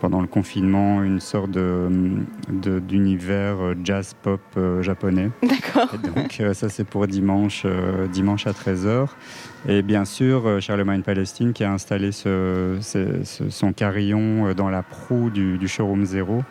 [0.01, 1.51] pendant le confinement, une sorte
[2.51, 5.31] d'univers de, jazz pop euh, japonais.
[5.43, 5.93] D'accord.
[6.15, 7.65] Donc ça c'est pour dimanche,
[8.13, 9.09] dimanche à 13h.
[9.69, 12.79] Et bien sûr, Charlemagne Palestine qui a installé ce,
[13.49, 16.43] son carillon dans la proue du, du showroom Zéro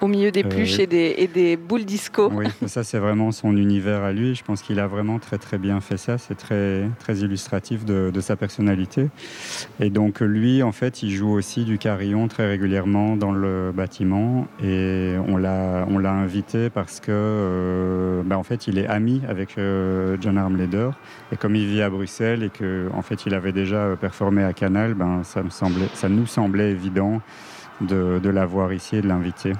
[0.00, 2.30] au milieu des euh, pluches et, des, et, des, boules disco.
[2.32, 4.34] Oui, ça c'est vraiment son univers à lui.
[4.34, 6.18] Je pense qu'il a vraiment très très bien fait ça.
[6.18, 9.08] C'est très, très illustratif de, de, sa personnalité.
[9.80, 14.46] Et donc lui, en fait, il joue aussi du carillon très régulièrement dans le bâtiment.
[14.62, 19.22] Et on l'a, on l'a invité parce que, euh, ben, en fait, il est ami
[19.28, 20.90] avec euh, John Armleder.
[21.32, 24.52] Et comme il vit à Bruxelles et que, en fait, il avait déjà performé à
[24.52, 27.20] Canal, ben, ça, me semblait, ça nous semblait évident
[27.80, 29.52] de, de l'avoir ici et de l'inviter.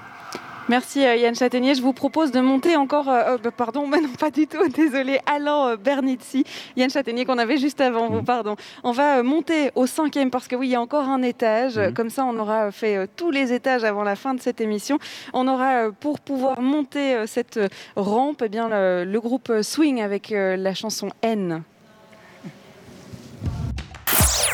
[0.68, 1.76] Merci euh, Yann Châtaignier.
[1.76, 4.66] Je vous propose de monter encore, euh, euh, bah, pardon, mais non pas du tout,
[4.74, 6.44] désolé, Alain Bernizzi,
[6.76, 8.24] Yann Châtaignier qu'on avait juste avant vous, mm.
[8.24, 8.56] pardon.
[8.82, 11.78] On va monter au cinquième parce que oui, il y a encore un étage.
[11.78, 11.94] Mm.
[11.94, 14.98] Comme ça, on aura fait tous les étages avant la fin de cette émission.
[15.32, 17.60] On aura, pour pouvoir monter cette
[17.94, 21.62] rampe, eh bien, le, le, groupe Swing avec la chanson N.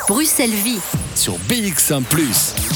[0.08, 0.80] Bruxelles Vie
[1.14, 2.02] sur BX1⁇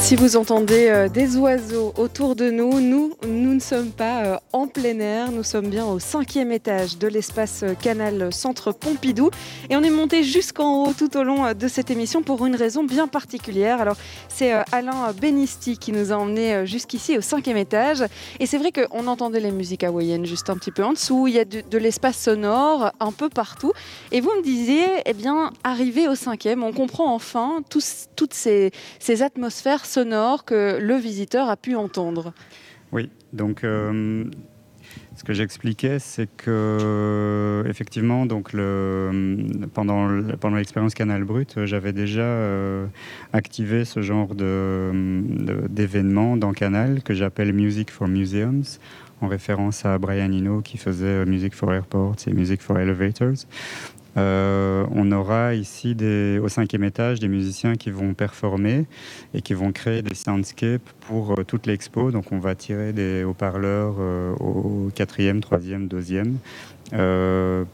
[0.00, 4.36] si vous entendez euh, des oiseaux autour de nous, nous, nous ne sommes pas euh,
[4.52, 9.30] en plein air, nous sommes bien au cinquième étage de l'espace euh, Canal Centre Pompidou.
[9.68, 12.82] Et on est monté jusqu'en haut tout au long de cette émission pour une raison
[12.82, 13.80] bien particulière.
[13.80, 13.96] Alors
[14.28, 18.02] c'est Alain Benisti qui nous a emmenés jusqu'ici au cinquième étage.
[18.40, 21.34] Et c'est vrai qu'on entendait les musiques hawaïennes juste un petit peu en dessous, il
[21.34, 23.72] y a de, l'espace sonore un peu partout.
[24.12, 29.22] Et vous me disiez, eh bien, arrivé au cinquième, on comprend enfin toutes ces, ces
[29.22, 32.32] atmosphères sonore que le visiteur a pu entendre.
[32.92, 34.24] Oui, donc euh,
[35.16, 38.52] ce que j'expliquais, c'est que effectivement, donc
[39.74, 42.86] pendant, pendant l'expérience Canal Brut, j'avais déjà euh,
[43.32, 48.64] activé ce genre d'événement dans Canal que j'appelle Music for Museums
[49.20, 53.44] en référence à Brian Eno qui faisait Music for Airports et Music for Elevators.
[54.16, 55.96] Euh, on aura ici
[56.42, 58.86] au cinquième étage des musiciens qui vont performer
[59.34, 62.10] et qui vont créer des soundscapes pour euh, toute l'expo.
[62.10, 66.38] Donc on va tirer des haut-parleurs euh, au quatrième, troisième, deuxième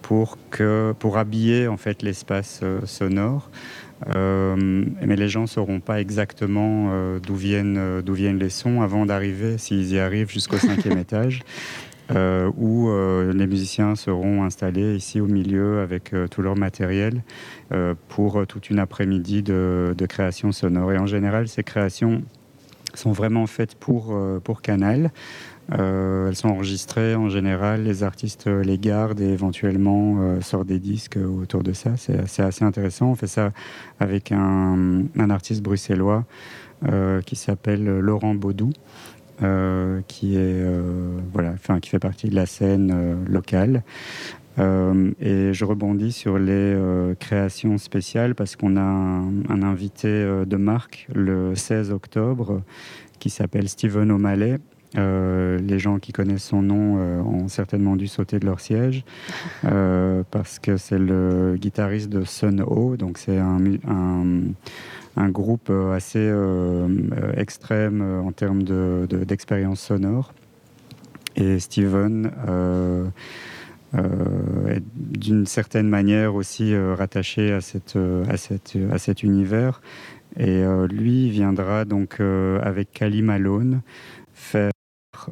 [0.03, 3.49] pour, que, pour habiller en fait l'espace sonore.
[4.15, 9.57] mais les gens ne sauront pas exactement d'où viennent, d'où viennent les sons avant d'arriver,
[9.57, 11.41] s'ils y arrivent jusqu'au cinquième étage.
[12.15, 17.23] Euh, où euh, les musiciens seront installés ici au milieu avec euh, tout leur matériel
[18.09, 20.93] pour toute une après-midi de, création sonore.
[20.93, 22.23] Et en général, ces créations
[22.95, 25.11] sont vraiment faites pour, pour Canal.
[25.73, 31.65] elles sont enregistrées en général, les artistes les gardent et éventuellement sortent des disques autour
[31.65, 31.97] de ça.
[31.97, 33.07] C'est assez intéressant.
[33.07, 33.51] On fait ça
[33.99, 36.25] avec un, un artiste bruxellois
[37.27, 38.71] qui s'appelle Laurent Baudou.
[39.43, 43.83] Euh, qui est euh, voilà, enfin, qui fait partie de la scène euh, locale.
[44.59, 46.75] et je rebondis sur les
[47.21, 50.09] créations spéciales parce qu'on a un, invité
[50.47, 52.63] de marque le 16 octobre
[53.19, 54.57] qui s'appelle Steven O'Malley.
[54.95, 59.05] les gens qui connaissent son nom ont certainement dû sauter de leur siège
[60.31, 63.61] parce que c'est le guitariste de Sun O, donc c'est un
[65.17, 70.33] un groupe euh, assez euh, euh, extrême en termes d'expérience de, sonore.
[71.37, 72.31] Et Steven
[73.95, 77.99] est d'une certaine manière aussi rattaché à, cette,
[78.29, 79.83] à, cette, à cet univers.
[80.39, 82.21] Et lui viendra donc
[82.63, 83.83] avec Kali Malone
[84.33, 84.71] faire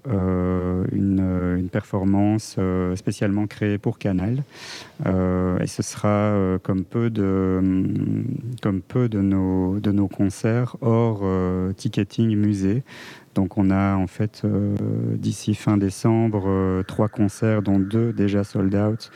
[0.09, 4.45] euh, une, performance euh, spécialement créée pour Canal.
[5.07, 7.61] Euh, et ce sera comme, peu de,
[8.63, 11.25] comme peu de nos, de nos concerts hors
[11.77, 12.83] ticketing musée.
[13.35, 14.43] Donc on a en fait
[15.17, 19.11] d'ici fin décembre trois concerts, dont deux déjà sold out.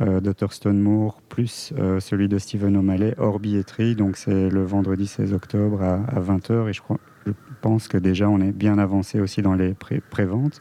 [0.00, 3.94] De Thurston Moore plus celui de Stephen O'Malley hors billetterie.
[3.94, 7.96] Donc c'est le vendredi 16 octobre à, à 20h et je crois, je pense que
[7.96, 9.74] déjà on est bien avancé aussi dans les
[10.10, 10.60] préventes.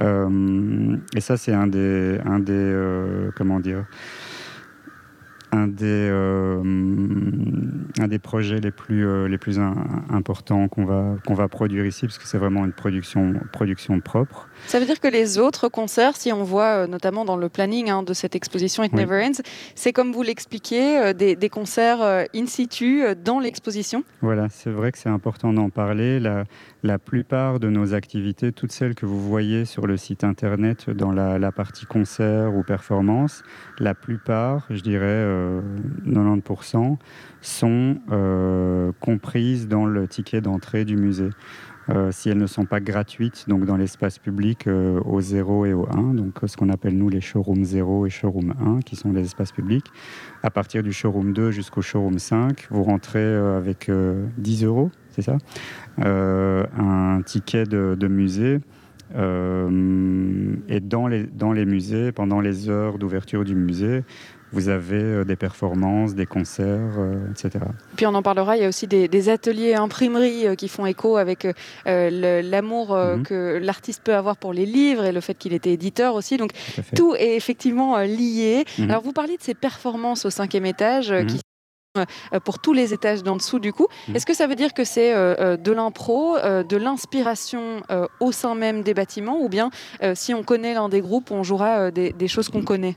[0.00, 3.84] Euh, et ça, c'est un des, un des euh, comment dire,
[5.52, 6.62] un des, euh,
[7.98, 9.58] un des projets les plus, euh, les plus
[10.10, 14.48] importants qu'on va, qu'on va produire ici, parce que c'est vraiment une production, production propre.
[14.66, 17.90] Ça veut dire que les autres concerts, si on voit euh, notamment dans le planning
[17.90, 19.42] hein, de cette exposition It Never Ends,
[19.74, 24.98] c'est comme vous l'expliquez, des, des, concerts in situ dans l'exposition Voilà, c'est vrai que
[24.98, 26.20] c'est important d'en parler.
[26.20, 26.44] La,
[26.86, 31.12] la plupart de nos activités, toutes celles que vous voyez sur le site internet dans
[31.12, 33.42] la, la partie concert ou performance,
[33.78, 35.24] la plupart, je dirais
[36.06, 36.96] 90%, euh,
[37.40, 41.30] sont euh, comprises dans le ticket d'entrée du musée.
[41.88, 45.86] Euh, si elles ne sont pas gratuites, donc dans l'espace public au 0 et au
[45.88, 49.22] 1, donc ce qu'on appelle nous les showrooms 0 et showroom 1, qui sont les
[49.22, 49.86] espaces publics.
[50.42, 53.90] À partir du showroom 2 jusqu'au showroom 5, vous rentrez avec
[54.38, 55.38] 10 euros, c'est ça?
[55.98, 58.60] Un ticket de, musée
[59.14, 64.02] euh, et dans les, dans les musées, pendant les heures d'ouverture du musée,
[64.52, 67.64] vous avez euh, des performances, des concerts, euh, etc.
[67.96, 71.48] Puis on en parlera, il y a aussi des, ateliers imprimerie qui font écho avec
[71.84, 73.22] l'amour mhm.
[73.24, 76.36] que l'artiste peut avoir pour les livres et le fait qu'il était éditeur aussi.
[76.36, 76.50] Donc
[76.94, 78.64] tout, est effectivement lié.
[78.78, 78.90] Mhm.
[78.90, 81.26] Alors vous parliez de ces performances au cinquième étage mhm.
[81.26, 81.40] qui
[81.98, 83.86] euh, pour tous les étages d'en dessous du coup.
[84.08, 84.16] Mmh.
[84.16, 87.82] Est-ce que ça veut dire que c'est euh, euh, de l'impro, de l'inspiration
[88.20, 89.70] au sein même des bâtiments ou bien
[90.14, 92.96] si on connaît l'un des groupes, on jouera des, choses qu'on connaît?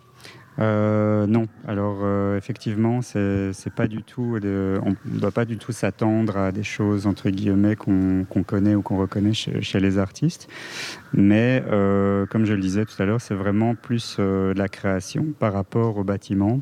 [0.60, 1.48] Non.
[1.68, 2.06] Alors
[2.36, 4.38] effectivement, c'est pas du tout.
[4.44, 8.82] on ne doit pas du tout s'attendre à des choses entre guillemets qu'on connaît ou
[8.82, 10.50] qu'on reconnaît chez, les artistes.
[11.14, 11.64] Mais
[12.30, 16.04] comme je le disais tout à l'heure, c'est vraiment plus la création par rapport au
[16.04, 16.60] bâtiment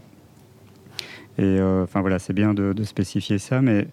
[1.40, 3.88] et euh, enfin voilà, c'est bien de, spécifier ça, mais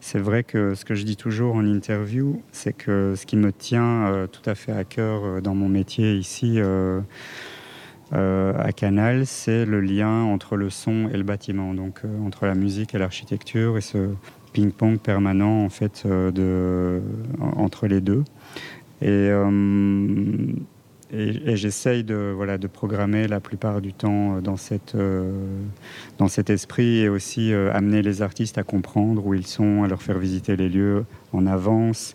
[0.00, 3.52] c'est vrai que ce que je dis toujours en interview, c'est que ce qui me
[3.52, 6.58] tient euh, tout à fait à cœur euh, dans mon métier ici
[8.12, 12.94] à Canal, c'est le lien entre le son et le bâtiment, donc entre la musique
[12.94, 14.08] et l'architecture et ce
[14.52, 17.00] ping-pong permanent en fait de,
[17.56, 18.24] entre les deux.
[21.12, 25.32] Et j'essaye de, voilà, de programmer la plupart du temps euh, dans, cette, euh,
[26.18, 29.88] dans cet esprit et aussi euh, amener les artistes à comprendre où ils sont, à
[29.88, 32.14] leur faire visiter les lieux en avance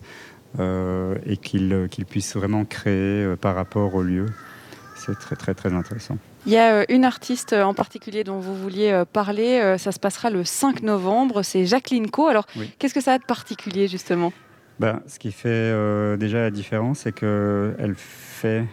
[0.58, 4.24] et qu'ils qu'ils puissent vraiment créer par rapport au lieu.
[5.06, 6.18] C'est très très très intéressant.
[6.46, 10.44] Il y a une artiste en particulier dont vous vouliez parler, ça se passera le
[10.44, 12.26] 5 novembre, c'est Jacqueline Co.
[12.26, 12.46] Alors
[12.78, 14.32] qu'est-ce que ça a de particulier justement?
[14.78, 18.64] Ben, Ce qui fait déjà la différence, c'est qu'elle fait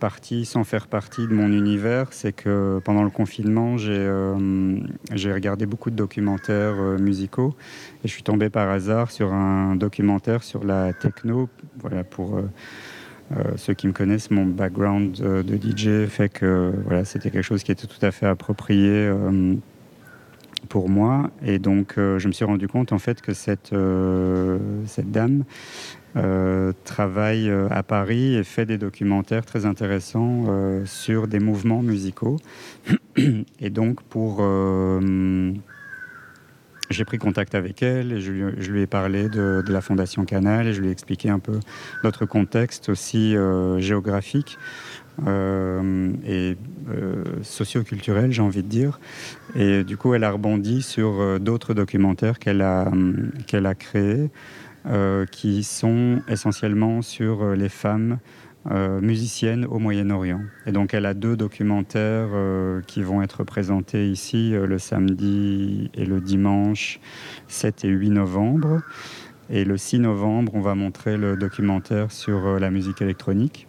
[0.00, 4.80] partie, sans faire partie de mon univers, c'est que pendant le confinement, j'ai euh,
[5.12, 7.54] regardé beaucoup de documentaires euh, musicaux
[8.02, 11.48] et je suis tombé par hasard sur un documentaire sur la techno.
[11.78, 12.50] Voilà, pour euh,
[13.56, 17.70] ceux qui me connaissent, mon background de DJ fait que voilà, c'était quelque chose qui
[17.70, 19.10] était tout à fait approprié
[20.68, 21.30] pour moi.
[21.44, 23.74] Et donc, je me suis rendu compte en fait que cette,
[24.86, 25.44] cette dame
[26.16, 31.82] euh, travaille euh, à Paris et fait des documentaires très intéressants euh, sur des mouvements
[31.82, 32.38] musicaux.
[33.60, 34.42] Et donc, pour.
[36.90, 40.72] J'ai pris contact avec elle et je lui, ai parlé de, la Fondation Canal et
[40.72, 41.60] je lui ai expliqué un peu
[42.04, 43.36] notre contexte aussi
[43.78, 44.58] géographique
[45.26, 46.56] et
[47.42, 48.98] socio-culturel, j'ai envie de dire.
[49.54, 52.90] Et du coup, elle a rebondi sur d'autres documentaires qu'elle a,
[53.46, 54.30] qu'elle a créés.
[54.86, 58.18] Euh, qui sont essentiellement sur euh, les femmes
[58.70, 60.42] euh, musiciennes au Moyen-Orient.
[60.66, 62.28] Et donc elle a deux documentaires
[62.86, 67.00] qui vont être présentés ici le samedi et le dimanche
[67.48, 68.80] 7 et 8 novembre.
[69.48, 73.66] Et le 6 novembre, on va montrer le documentaire sur la musique électronique.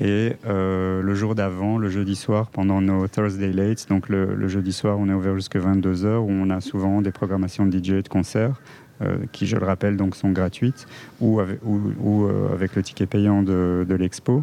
[0.00, 4.72] Et le jour d'avant, le jeudi soir, pendant nos Thursday Lates, donc le, le jeudi
[4.72, 8.02] soir, on est ouvert jusqu'à 22h, où on a souvent des programmations de DJ et
[8.02, 8.60] de concerts.
[9.02, 10.86] Euh, qui, je le rappelle, donc sont gratuites,
[11.20, 14.42] ou avec, euh, le ticket payant de, l'expo.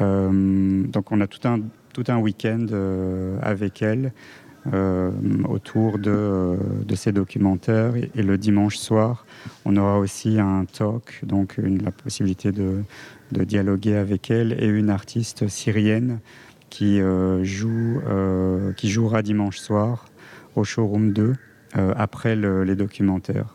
[0.00, 1.60] Euh, donc on a tout un,
[1.92, 2.66] tout un week-end
[3.42, 4.12] avec elle
[5.48, 7.94] autour de, de, ces documentaires.
[7.96, 9.24] Et, le dimanche soir,
[9.64, 12.82] on aura aussi un talk, donc la possibilité de,
[13.30, 16.18] de, dialoguer avec elle et une artiste syrienne
[16.70, 17.00] qui,
[17.42, 18.00] joue,
[18.76, 20.06] qui jouera dimanche soir
[20.56, 21.34] au showroom 2
[21.76, 23.54] euh, après les documentaires.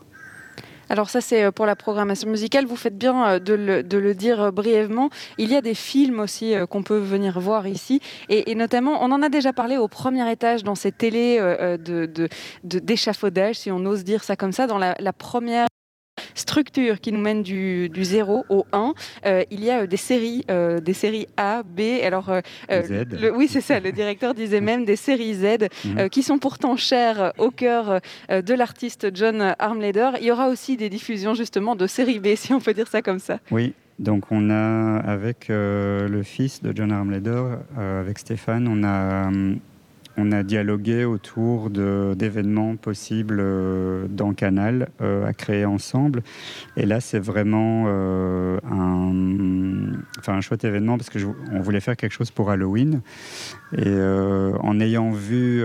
[0.88, 4.52] Alors ça c'est euh, pour la programmation musicale, vous faites bien euh, de le, dire
[4.52, 5.10] brièvement.
[5.36, 9.22] Il y a des films aussi qu'on peut venir voir ici et, notamment on en
[9.22, 11.40] a déjà parlé au premier étage dans ces télés
[12.62, 15.66] d'échafaudage, si on ose dire ça comme ça, dans la première
[16.36, 18.94] structure qui nous mène du, du 0 au 1.
[19.50, 21.80] il y a des séries, des séries A, B.
[22.02, 22.30] Alors,
[22.70, 23.06] Z.
[23.34, 23.80] oui, c'est ça.
[23.80, 26.08] Le directeur disait même des séries Z mhm.
[26.10, 30.10] qui sont pourtant chères au cœur de l'artiste John Armleder.
[30.20, 33.02] Il y aura aussi des diffusions justement de séries B, si on peut dire ça
[33.02, 33.38] comme ça.
[33.50, 37.44] Oui, donc on a, avec euh, le fils de John Armleder,
[37.78, 39.54] euh, avec Stéphane, on a, euh,
[40.16, 43.42] on a dialogué autour d'événements possibles
[44.08, 46.22] dans Canal à créer ensemble.
[46.76, 49.12] Et là, c'est vraiment un,
[50.18, 51.18] enfin, un chouette événement parce que
[51.52, 53.00] on voulait faire quelque chose pour Halloween.
[53.76, 53.94] Et
[54.60, 55.64] en ayant vu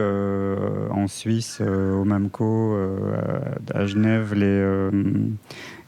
[0.92, 2.78] en Suisse, au MAMCO,
[3.74, 4.90] à Genève, les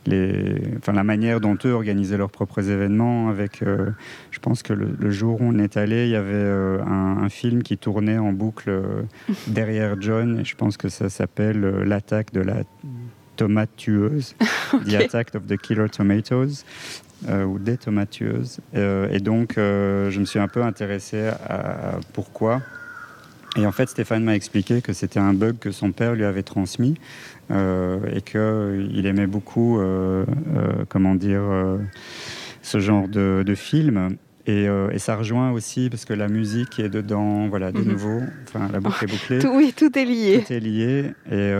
[0.07, 3.29] enfin, la manière dont eux organisaient leurs propres événements.
[3.29, 3.91] Avec, euh,
[4.31, 7.63] je pense que le, jour où on est allé, il y avait euh, un, film
[7.63, 9.03] qui tournait en boucle euh,
[9.47, 10.39] derrière John.
[10.39, 12.63] Et je pense que ça s'appelle l'attaque de la
[13.35, 14.35] tomate tueuse,
[14.87, 16.63] The Attack of the Killer Tomatoes.
[17.47, 18.59] ou des tomates tueuses.
[18.73, 22.61] et donc, je me suis un peu intéressé à pourquoi
[23.55, 26.43] et en fait, Stéphane m'a expliqué que c'était un bug que son père lui avait
[26.43, 26.95] transmis
[27.51, 30.25] euh, et qu'il aimait beaucoup, euh,
[30.55, 31.43] euh, comment dire,
[32.61, 34.17] ce genre de, film.
[34.47, 37.89] Et, ça rejoint aussi parce que la musique est dedans, voilà, de mhm.
[37.89, 39.39] nouveau, enfin la boucle est bouclée.
[39.53, 40.43] oui, tout est lié.
[40.45, 41.11] Tout est lié.
[41.31, 41.53] Et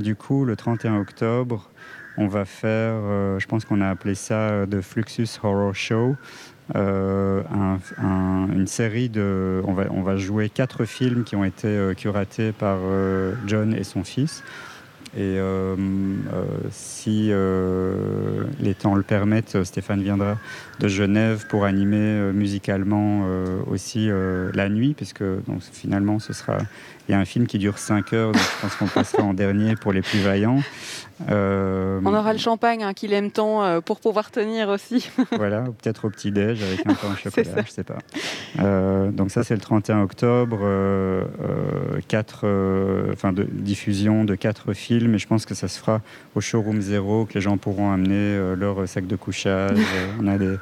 [0.00, 1.70] du coup, le 31 octobre,
[2.16, 2.94] on va faire,
[3.38, 6.16] je pense qu'on a appelé ça The Fluxus Horror Show.
[6.76, 7.42] Euh,
[8.52, 9.62] une série de.
[9.64, 13.74] On va, on va jouer quatre films qui ont été euh, curatés par euh, John
[13.74, 14.42] et son fils.
[15.16, 15.38] Et
[16.70, 17.32] si
[18.60, 20.36] les temps le permettent, Stéphane viendra
[20.80, 23.26] de Genève pour animer musicalement
[23.66, 24.10] aussi
[24.52, 26.58] la nuit, puisque donc, finalement ce sera.
[27.08, 29.32] Il y a un film qui dure 5 heures, donc je pense qu'on passera en
[29.32, 30.60] dernier pour les plus vaillants.
[31.30, 35.10] Euh, On aura le champagne hein, qu'il aime tant euh, pour pouvoir tenir aussi.
[35.36, 37.98] voilà, peut-être au petit-déj avec un pain au chocolat, je sais pas.
[38.60, 40.60] Euh, donc ça, c'est le 31 octobre,
[42.06, 42.46] quatre,
[43.12, 46.00] enfin de diffusion de quatre films, et je pense que ça se fera
[46.34, 49.78] au showroom zéro, que les gens pourront amener leur sac de couchage,
[50.20, 50.56] on a des,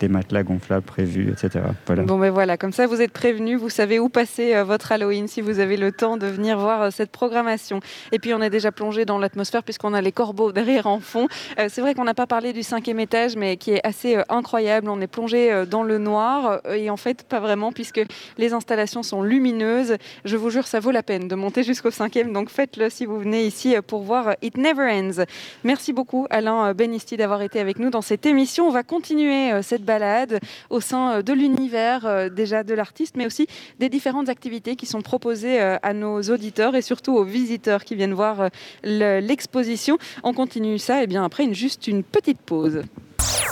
[0.00, 1.64] des, matelas gonflables prévus, etc.
[1.86, 2.02] Voilà.
[2.02, 5.40] Bon ben voilà, comme ça vous êtes prévenus, vous savez où passer votre Halloween si
[5.40, 7.80] vous avez le temps de venir voir cette programmation.
[8.10, 11.28] Et puis on est déjà plongé dans l'atmosphère puisqu'on a les corbeaux derrière en fond.
[11.58, 14.22] Euh, c'est vrai qu'on n'a pas parlé du cinquième étage, mais qui est assez euh,
[14.28, 14.88] incroyable.
[14.88, 18.00] On est plongé euh, dans le noir et en fait pas vraiment puisque
[18.38, 19.96] les installations sont lumineuses.
[20.24, 22.32] Je vous jure, ça vaut la peine de monter jusqu'au cinquième.
[22.32, 25.24] Donc faites-le si vous venez ici pour voir It Never Ends.
[25.64, 28.66] Merci beaucoup Alain Benisti d'avoir été avec nous dans cette émission.
[28.66, 30.40] On va continuer cette balade
[30.70, 33.46] au sein de l'univers déjà de l'artiste, mais aussi
[33.78, 38.14] des différentes activités qui sont proposées à nos auditeurs et surtout aux visiteurs qui viennent
[38.14, 38.48] voir
[38.82, 39.91] l'exposition.
[40.22, 42.82] On continue ça et bien après une, juste une petite pause.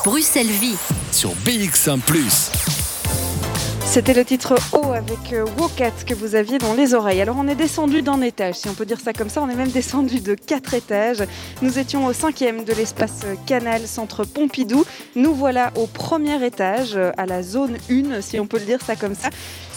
[0.04, 0.76] Bruxelles Vie
[1.12, 1.98] sur BX1⁇
[3.90, 7.20] c'était le titre O avec euh, Wokat que vous aviez dans les oreilles.
[7.20, 9.56] Alors on est descendu d'un étage, si on peut dire ça comme ça, on est
[9.56, 11.24] même descendu de quatre étages.
[11.60, 14.84] Nous étions au cinquième de l'espace Canal Centre Pompidou.
[15.16, 18.94] Nous voilà au premier étage, à la zone 1, si on peut le dire ça
[18.94, 19.30] comme ça.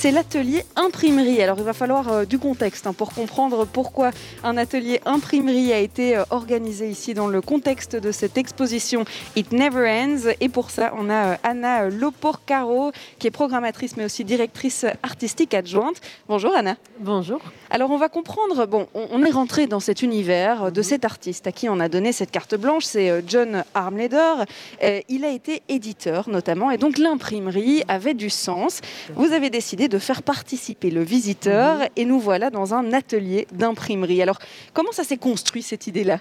[0.03, 1.41] C'est l'atelier imprimerie.
[1.41, 4.11] Alors il va falloir euh, du contexte hein, pour comprendre pourquoi
[4.43, 9.05] un atelier imprimerie a été euh, organisé ici dans le contexte de cette exposition
[9.37, 10.33] It Never Ends.
[10.41, 16.01] Et pour ça, on a Anna Loporcaro qui est programmatrice aussi directrice artistique adjointe.
[16.27, 16.75] Bonjour Anna.
[16.99, 17.39] Bonjour.
[17.69, 21.51] Alors on va comprendre, bon, on est rentré dans cet univers de cet artiste à
[21.51, 24.43] qui on a donné cette carte blanche, c'est euh, John Armleder.
[24.83, 28.81] Euh, il a été éditeur notamment et donc l'imprimerie avait du sens.
[29.15, 31.87] Vous avez décidé de faire participer le visiteur mhm.
[31.95, 34.21] et nous voilà dans un atelier d'imprimerie.
[34.21, 34.39] Alors
[34.73, 36.19] comment ça s'est construit cette idée-là?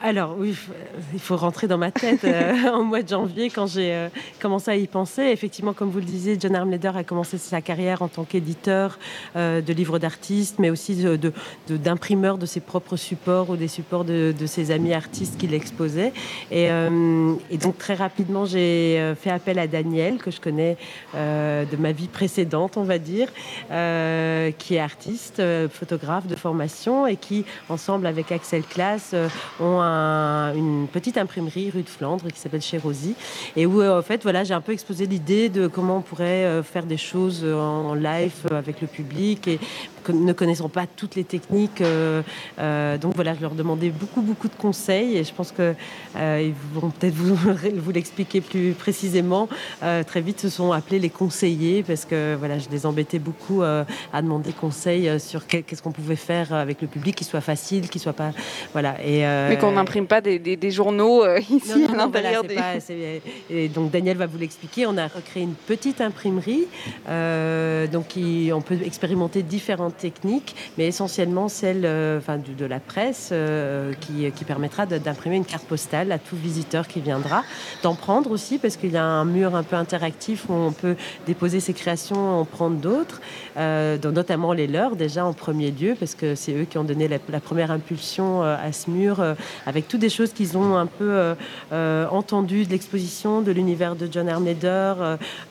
[0.00, 0.54] Alors oui,
[1.12, 4.08] il faut rentrer dans ma tête euh, en mois de janvier quand j'ai euh,
[4.40, 5.22] commencé à y penser.
[5.22, 8.96] Effectivement, comme vous le disiez, John Armleder a commencé sa carrière en tant qu'éditeur
[9.34, 11.04] euh, de livres d'artistes, mais aussi
[11.68, 16.12] d'imprimeur de, ses propres supports ou des supports de, ses amis artistes qu'il exposait.
[16.52, 16.68] Et,
[17.60, 20.76] donc très rapidement, j'ai fait appel à Daniel, que je connais
[21.14, 23.28] de ma vie précédente, on va dire,
[23.68, 29.14] qui est artiste, photographe de formation et qui, ensemble avec Axel Class,
[29.60, 29.87] ont un
[30.54, 32.80] une petite imprimerie rue de Flandre qui s'appelle Chez
[33.56, 36.44] et où euh, en fait voilà j'ai un peu exposé l'idée de comment on pourrait
[36.44, 39.48] euh, faire des choses en live avec le public.
[39.48, 39.58] Et
[40.12, 41.82] ne connaissant pas toutes les techniques.
[41.82, 47.14] donc voilà, je leur demandais beaucoup, beaucoup de conseils et je pense qu'ils vont peut-être
[47.14, 47.34] vous,
[47.76, 49.48] vous l'expliquer plus précisément.
[50.06, 54.22] très vite, se sont appelés les conseillers parce que voilà, je les embêtais beaucoup à
[54.22, 58.12] demander conseil sur qu'est-ce qu'on pouvait faire avec le public qui soit facile, qui soit
[58.12, 58.32] pas.
[58.72, 58.96] Voilà.
[59.04, 62.56] Et, Mais qu'on n'imprime pas des, journaux ici à l'intérieur des...
[63.50, 64.86] Et donc Daniel va vous l'expliquer.
[64.86, 66.66] On a recréé une petite imprimerie.
[67.08, 73.30] Euh, donc on peut expérimenter différentes techniques, mais essentiellement celle euh, enfin, de, la presse
[73.32, 77.42] euh, qui, qui, permettra d'imprimer une carte postale à tout visiteur qui viendra.
[77.82, 80.96] D'en prendre aussi parce qu'il y a un mur un peu interactif où on peut
[81.26, 83.20] déposer ses créations, en prendre d'autres,
[83.56, 87.40] notamment les leurs déjà en premier lieu parce que c'est eux qui ont donné la,
[87.40, 89.22] première impulsion à ce mur
[89.66, 91.34] avec toutes des choses qu'ils ont un peu
[91.70, 94.94] entendues de l'exposition, de l'univers de John Armleder,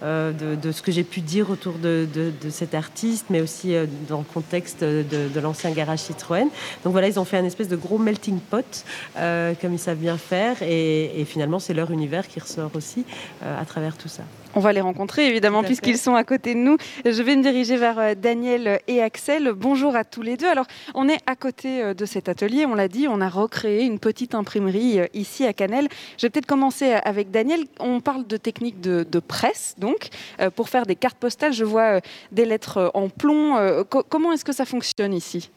[0.04, 2.08] euh, de, ce que j'ai pu dire autour de,
[2.50, 6.50] cet artiste, mais aussi euh, dans contexte de, l'ancien garage Citroën.
[6.84, 8.86] Donc voilà, ils ont fait un espèce de gros melting pot,
[9.18, 13.06] euh, comme ils savent bien faire, et, et finalement c'est leur univers qui ressort aussi
[13.42, 14.24] à travers tout ça.
[14.56, 16.78] On va les rencontrer évidemment puisqu'ils sont à côté de nous.
[17.06, 19.52] Je vais me diriger vers euh, Daniel et Axel.
[19.54, 20.48] Bonjour à tous les deux.
[20.48, 23.84] Alors on est à côté euh, de cet atelier, on l'a dit, on a recréé
[23.84, 25.88] une petite imprimerie euh, ici à Canel.
[26.18, 27.66] Je vais peut-être commencer avec Daniel.
[27.80, 30.10] On parle de technique de, presse donc
[30.56, 31.52] pour faire des cartes postales.
[31.52, 32.00] Je vois
[32.32, 33.84] des lettres en plomb.
[34.10, 35.50] comment est-ce que ça fonctionne ici?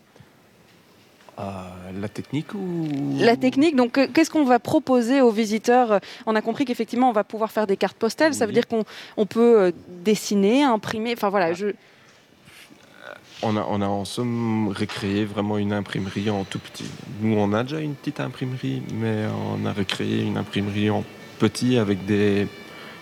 [2.01, 2.89] La technique ou
[3.19, 3.77] La technique.
[3.77, 6.01] Donc, euh, qu'est-ce qu'on va proposer aux visiteurs?
[6.27, 8.35] On a compris qu'effectivement, on va pouvoir faire des cartes postales.
[8.35, 9.73] Ça veut dire qu'on peut euh,
[10.05, 11.13] dessiner, imprimer.
[11.13, 11.53] Enfin voilà.
[11.53, 11.69] Je...
[13.43, 16.85] On a, on a en somme recréé vraiment une imprimerie en tout petit.
[17.23, 19.25] Nous, on a déjà une petite imprimerie, mais
[19.55, 21.05] on a recréé une imprimerie en
[21.39, 22.47] petit avec des,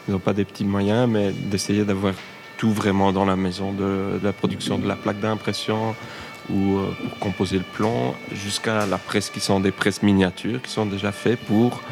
[0.06, 2.14] non pas des petits moyens, mais d'essayer d'avoir
[2.56, 5.94] tout vraiment dans la maison, de la production de la plaque d'impression,
[6.50, 10.70] ou euh, pour composer le plan, jusqu'à la presse qui sont des presses miniatures qui
[10.70, 11.82] sont déjà faites pour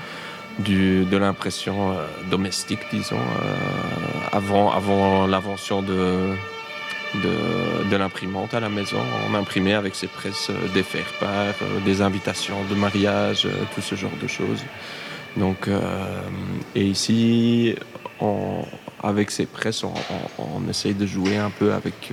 [0.59, 3.55] du, de l'impression euh, domestique, disons, euh,
[4.33, 6.35] avant, avant l'invention de,
[7.15, 9.01] de, l'imprimante à la maison.
[9.31, 11.55] On imprimait avec ces presses des faire-part,
[11.85, 14.65] des invitations de mariage, tout ce genre de choses.
[15.37, 15.69] Donc,
[16.75, 17.75] et ici,
[19.03, 22.13] avec ces presses, on, essaye de jouer un peu avec,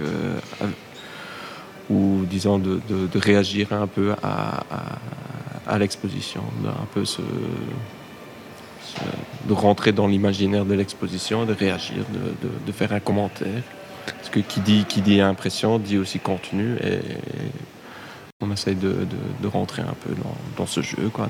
[1.89, 2.79] ou disons de,
[3.15, 7.03] réagir un peu à, l'exposition, un peu
[9.47, 12.05] de rentrer dans l'imaginaire de l'exposition, de réagir,
[12.65, 13.63] de, faire un commentaire.
[14.05, 16.99] Parce que qui dit, qui dit impression dit aussi contenu et
[18.43, 19.07] on essaye de,
[19.47, 20.13] rentrer un peu
[20.57, 21.27] dans, ce jeu, quoi,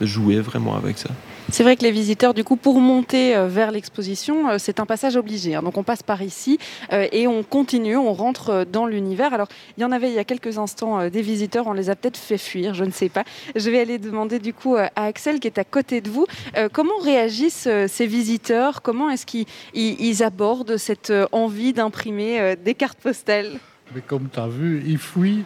[0.00, 1.10] de jouer vraiment avec ça.
[1.50, 4.86] C'est vrai que les visiteurs, du coup, pour monter euh, vers l'exposition, euh, c'est un
[4.86, 5.54] passage obligé.
[5.54, 5.62] Hein.
[5.62, 6.58] Donc on passe par ici
[6.92, 9.32] euh, et on continue, on rentre dans l'univers.
[9.32, 9.46] Alors
[9.78, 12.16] il y en avait il y a quelques instants des visiteurs, on les a peut-être
[12.16, 13.22] fait fuir, je ne sais pas.
[13.54, 16.26] Je vais aller demander du coup à Axel qui est à côté de vous,
[16.72, 18.82] comment réagissent ces visiteurs?
[18.82, 23.58] Comment est-ce qu'ils abordent cette envie d'imprimer des cartes postales?
[23.94, 25.44] Mais comme tu as vu, ils fuient.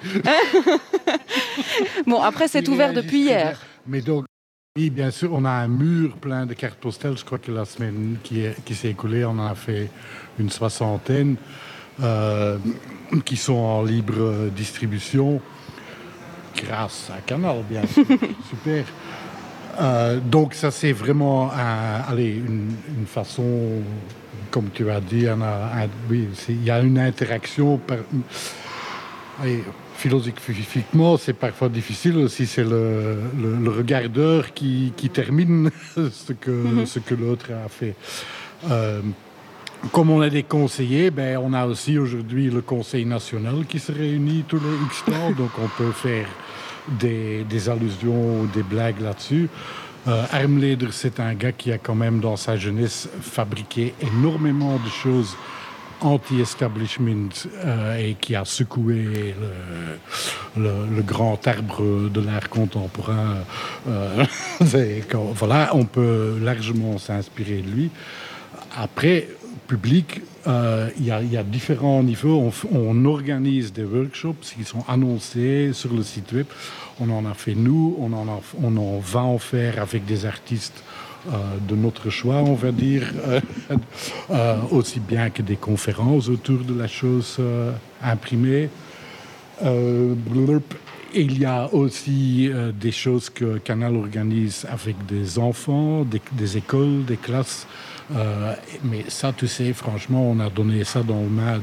[2.07, 3.61] bon, après, c'est ouvert depuis hier.
[3.87, 4.25] Mais donc,
[4.77, 7.19] oui, bien sûr, on a un mur plein de cartes postales.
[7.19, 9.91] Je crois que la semaine qui, qui s'est écoulée, on en a fait
[10.39, 11.37] une soixantaine
[12.03, 12.57] euh,
[13.25, 15.41] qui sont en libre distribution
[16.57, 18.07] grâce à Canal, bien sûr.
[18.49, 18.85] Super.
[19.81, 21.51] Euh, donc ça, c'est vraiment
[22.09, 22.77] allez, une,
[23.07, 23.83] façon,
[24.51, 25.27] comme tu as dit,
[26.09, 27.79] oui, il y a une interaction.
[27.79, 27.99] Par,
[29.95, 32.47] philosophiquement, c'est parfois difficile aussi.
[32.47, 33.19] C'est le,
[33.67, 36.87] regardeur qui, termine ce que, mhm.
[36.87, 37.95] ce que l'autre a fait.
[38.71, 39.01] Euh,
[39.93, 43.93] comme on a des conseillers, ben, on a aussi aujourd'hui le Conseil national qui se
[43.93, 46.27] réunit tous les X temps, donc on peut faire
[46.89, 49.49] des, allusions ou des blagues là-dessus.
[50.09, 54.89] Euh, Armleder, c'est un gars qui a quand même dans sa jeunesse fabriqué énormément de
[54.89, 55.37] choses
[56.01, 57.29] anti-establishment
[57.65, 59.35] euh, et qui a secoué
[60.57, 63.37] le, grand arbre de l'art contemporain.
[63.89, 64.25] Euh,
[65.35, 67.91] voilà, on peut largement s'inspirer de lui.
[68.77, 69.29] Après,
[69.71, 72.51] public, euh, il y, a différents niveaux.
[72.73, 76.47] On, organise des workshops qui sont annoncés sur le site web.
[77.01, 80.85] On en a fait nous, on en, on en va en faire avec des artistes
[81.29, 83.41] euh, de notre choix, on va dire, euh,
[84.31, 87.39] euh, aussi bien que des conférences autour de la chose
[88.03, 88.71] imprimée.
[91.15, 97.19] il y a aussi des choses que Canal organise avec des enfants, des, écoles, des
[97.19, 97.67] classes.
[98.13, 101.61] Euh, mais ça, tu sais, franchement, on a donné ça dans le main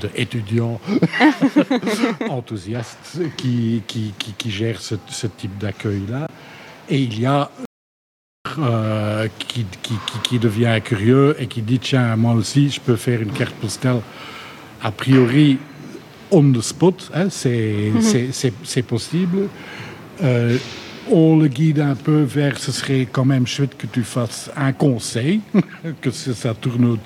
[0.00, 6.28] d'étudiants de, enthousiastes qui, qui, qui, gèrent ce, type d'accueil-là.
[6.90, 7.50] Et il y a
[8.58, 9.64] euh, qui,
[10.24, 14.00] qui, devient curieux et qui dit tiens, moi aussi, je peux faire une carte postale
[14.82, 15.58] a priori
[16.32, 19.48] on the spot, hein, c'est possible.
[20.22, 20.56] Euh,
[21.10, 24.72] on le guide un peu vers ce serait quand même chouette que tu fasses un
[24.72, 25.40] conseil,
[26.00, 26.98] que ça tourne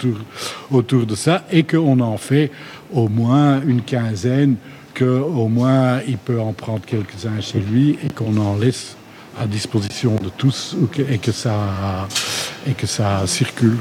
[0.70, 2.50] autour, de ça, et qu'on en fait
[2.92, 4.56] au moins une quinzaine,
[4.94, 8.96] qu'au moins il peut en prendre quelques-uns chez lui et qu'on en laisse
[9.38, 10.76] à disposition de tous
[11.08, 13.76] et et que ça circule.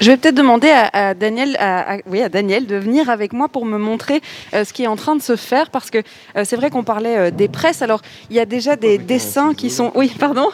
[0.00, 3.64] Je vais peut-être demander à, Daniel, à, oui, à Daniel de venir avec moi pour
[3.64, 4.20] me montrer
[4.54, 5.98] euh, ce qui est en train de se faire, parce que
[6.36, 7.82] euh, c'est vrai qu'on parlait euh, des presses.
[7.82, 9.90] Alors, il y a déjà des dessins qui sont.
[9.96, 10.48] Oui, pardon.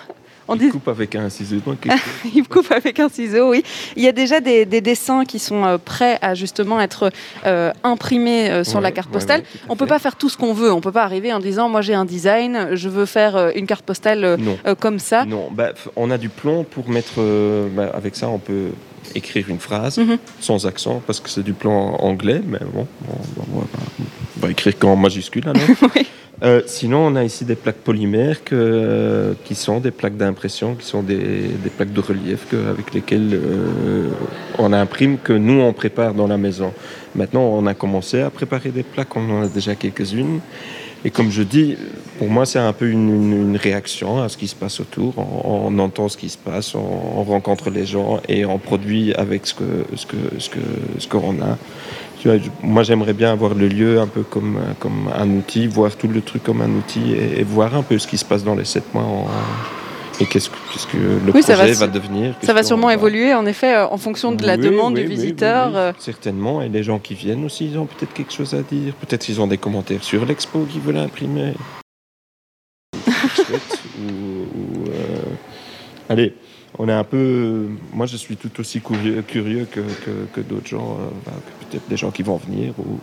[0.47, 1.57] On il coupe avec un ciseau.
[2.35, 3.63] il coupe avec un ciseau, oui.
[3.97, 7.11] Il y a déjà des, dessins qui sont prêts à justement être
[7.83, 9.43] imprimés sur la carte postale.
[9.71, 10.71] on ne peut pas faire tout ce qu'on veut.
[10.71, 13.67] On ne peut pas arriver en disant moi j'ai un design, je veux faire une
[13.67, 14.37] carte postale
[14.81, 15.25] comme ça.
[15.25, 17.23] Non, bah, on a du plomb pour mettre.
[17.75, 18.69] Bah, avec ça, on peut
[19.15, 20.19] écrire une phrase mhm.
[20.41, 25.49] sans accent parce que c'est du plan anglais, mais bon, on, va, écrire qu'en majuscule
[25.49, 25.63] alors.
[26.43, 30.85] Euh, sinon, on a ici des plaques polymères que, qui sont des plaques d'impression, qui
[30.85, 34.11] sont des, des, plaques de relief que, avec lesquelles euh,
[34.59, 36.73] on imprime, que nous on prépare dans la maison.
[37.15, 40.41] Maintenant, on a commencé à préparer des plaques, on en a déjà quelques-unes.
[41.05, 41.77] Et comme je dis,
[42.19, 45.15] pour moi, c'est un peu une, réaction à ce qui se passe autour.
[45.19, 49.55] On, entend ce qui se passe, on, rencontre les gens et on produit avec ce
[49.55, 50.61] que ce que ce que
[50.99, 51.59] ce qu'on a.
[52.21, 55.95] Tu vois, moi, j'aimerais bien avoir le lieu un peu comme comme un outil, voir
[55.97, 58.55] tout le truc comme un outil et, voir un peu ce qui se passe dans
[58.55, 59.05] les sept mois.
[60.21, 63.97] Et qu'est-ce que, le projet va, devenir Ça va sûrement évoluer, en effet, euh, en
[63.97, 65.77] fonction de la demande du visiteur.
[65.77, 65.93] Euh.
[65.99, 68.95] Certainement, et les gens qui viennent aussi, ils ont peut-être quelque chose à dire.
[68.95, 71.55] Peut-être ils ont des commentaires sur l'expo qu'ils veulent imprimer.
[72.95, 75.19] ou, euh,
[76.09, 76.35] Allez,
[76.79, 77.69] on est un peu.
[77.93, 79.81] Moi, je suis tout aussi curieux, curieux que,
[80.33, 82.99] que, d'autres gens, bah, peut-être des gens qui vont venir ou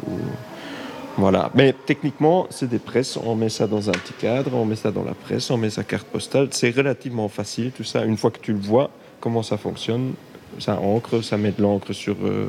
[1.18, 1.52] voilà.
[1.56, 3.18] Mais techniquement, c'est des presses.
[3.18, 5.70] On met ça dans un petit cadre, on met ça dans la presse, on met
[5.70, 6.48] sa carte postale.
[6.52, 8.06] C'est relativement facile tout ça.
[8.06, 10.14] Une fois que tu le vois, comment ça fonctionne,
[10.60, 12.48] ça encre, ça met de l'encre sur, euh,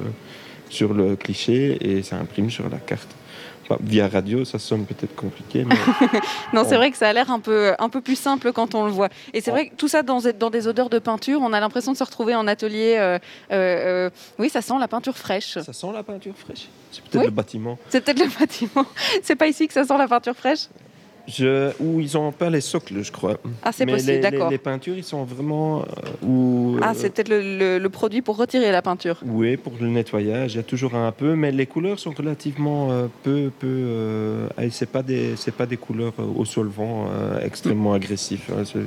[0.69, 3.09] sur le cliché et ça imprime sur la carte
[3.81, 5.65] via radio, ça sonne peut-être compliqué.
[5.65, 5.77] Mais
[6.53, 8.85] non, c'est vrai que ça a l'air un peu, un peu plus simple quand on
[8.85, 9.09] le voit.
[9.33, 11.93] Et c'est vrai que tout ça dans, dans des odeurs de peinture, on a l'impression
[11.93, 12.97] de se retrouver en atelier.
[12.99, 13.19] Euh,
[13.53, 15.59] euh, oui, ça sent la peinture fraîche.
[15.59, 16.69] Ça sent la peinture fraîche?
[16.91, 17.79] C'est peut-être le bâtiment.
[17.89, 18.87] C'est peut-être le bâtiment.
[19.23, 20.67] C'est pas ici que ça sent la peinture fraîche?
[21.29, 23.39] Je, ou ils ont peint les socles, je crois.
[23.63, 24.51] Ah, c'est possible, d'accord.
[24.51, 25.85] Les, peintures, ils sont vraiment.
[26.25, 29.21] Euh, ah, c'est peut-être le, produit pour retirer la peinture.
[29.25, 32.91] Oui, pour le nettoyage, il y a toujours un peu, mais les couleurs sont relativement
[32.91, 33.51] euh, peu.
[33.59, 37.07] peu euh, c'est pas, des, pas des couleurs au solvant
[37.43, 38.51] extrêmement agressifs.
[38.51, 38.81] Hein, c'est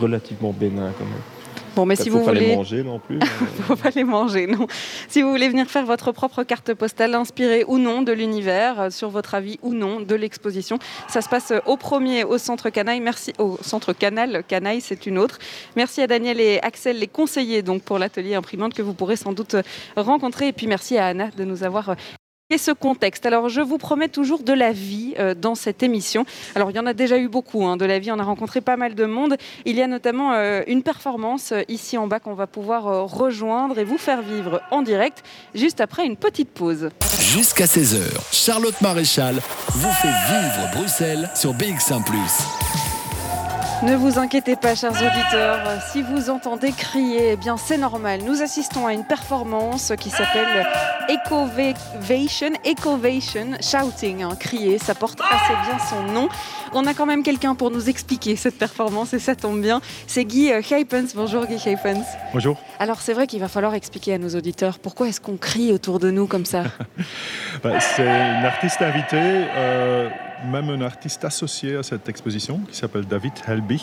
[0.00, 1.39] relativement bénin quand même.
[1.76, 2.40] Bon, mais si vous voulez.
[2.40, 3.18] les manger non plus.
[3.66, 4.66] faut pas les manger, non.
[5.08, 8.90] Si vous voulez venir faire votre propre carte postale inspirée ou non de l'univers, euh,
[8.90, 13.00] sur votre avis ou non de l'exposition, ça se passe au premier au Centre Canaille.
[13.00, 14.42] Merci au Centre Canal.
[14.46, 15.38] Canaille, c'est une autre.
[15.76, 19.32] Merci à Daniel et Axel, les conseillers donc pour l'atelier imprimante que vous pourrez sans
[19.32, 19.56] doute
[19.96, 20.48] rencontrer.
[20.48, 21.94] Et puis merci à Anna de nous avoir
[22.50, 23.26] et ce contexte.
[23.26, 26.24] Alors, je vous promets toujours de la vie euh, dans cette émission.
[26.54, 28.10] Alors, il y en a déjà eu beaucoup, hein, de la vie.
[28.12, 29.36] On a rencontré pas mal de monde.
[29.64, 33.78] Il y a notamment euh, une performance euh, ici en bas qu'on va pouvoir rejoindre
[33.78, 35.22] et vous faire vivre en direct
[35.54, 36.90] juste après une petite pause.
[37.20, 38.00] Jusqu'à 16h,
[38.32, 39.36] Charlotte Maréchal
[39.68, 42.04] vous fait vivre Bruxelles sur BX1⁇
[43.82, 45.60] ne vous inquiétez pas, chers auditeurs.
[45.90, 48.20] Si vous entendez crier, eh bien c'est normal.
[48.26, 50.66] Nous assistons à une performance qui s'appelle
[51.08, 54.22] Ecovation, Ecovation Shouting.
[54.22, 56.28] Hein, crier, ça porte assez bien son nom.
[56.72, 59.80] On a quand même quelqu'un pour nous expliquer cette performance et ça tombe bien.
[60.06, 61.14] C'est Guy Heipens.
[61.14, 62.04] Bonjour Guy Heipens.
[62.34, 62.58] Bonjour.
[62.78, 66.00] Alors c'est vrai qu'il va falloir expliquer à nos auditeurs pourquoi est-ce qu'on crie autour
[66.00, 66.64] de nous comme ça.
[67.62, 69.16] Bah, c'est une artiste invitée.
[69.18, 70.08] Euh,
[70.46, 73.82] même un artiste associé à cette exposition qui s'appelle David Helbig,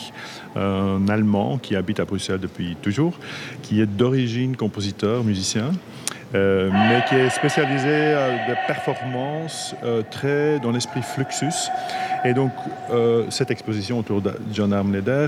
[0.55, 3.19] un Allemand qui habite à Bruxelles depuis toujours,
[3.61, 5.71] qui est d'origine compositeur, musicien.
[6.35, 11.69] Euh, mais qui est spécialisé à des performances euh, très dans l'esprit Fluxus.
[12.25, 12.51] Et donc,
[12.91, 15.27] euh, cette exposition autour de John Armleder,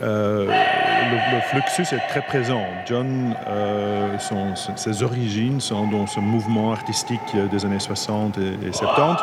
[0.00, 2.64] le, le, Fluxus est très présent.
[2.86, 3.36] John,
[4.74, 7.20] ses origines sont dans ce mouvement artistique
[7.52, 9.22] des années 60 et, et 70.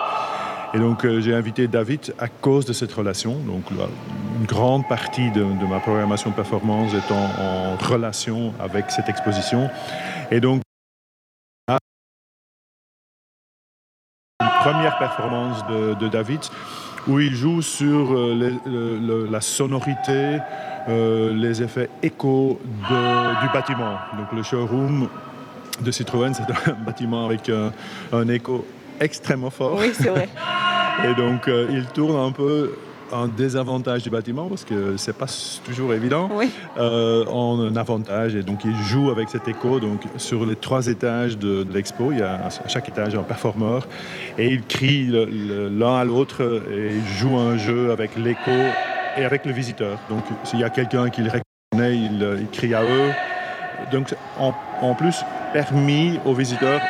[0.74, 3.34] Et donc j'ai invité David à cause de cette relation.
[3.40, 9.70] Donc une grande partie de, ma programmation performance est en, relation avec cette exposition.
[10.32, 10.62] Et donc
[14.62, 16.42] première performance de, David
[17.08, 20.38] où il joue sur euh, la sonorité,
[20.90, 22.60] euh, les effets échos
[22.90, 23.98] du bâtiment.
[24.18, 25.10] Donc le showroom
[25.82, 27.72] de Citroën, c'est un bâtiment avec un,
[28.12, 28.66] un écho
[29.00, 29.78] extrêmement fort.
[29.80, 30.30] Oui, c'est vrai.
[31.06, 32.74] Et donc euh, il tourne un peu
[33.12, 35.26] un désavantage du bâtiment parce que c'est pas
[35.66, 36.52] toujours évident oui.
[36.78, 41.38] euh, en avantage et donc il joue avec cet écho donc sur les trois étages
[41.38, 43.88] de, de l'expo il y a à chaque étage un performeur
[44.38, 48.52] et il crie l'un à l'autre et il joue un jeu avec l'écho
[49.18, 52.76] et avec le visiteur donc s'il y a quelqu'un qui le reconnaît il, il crie
[52.76, 53.12] à eux
[53.92, 55.24] donc en, en plus
[55.54, 56.82] permis aux visiteurs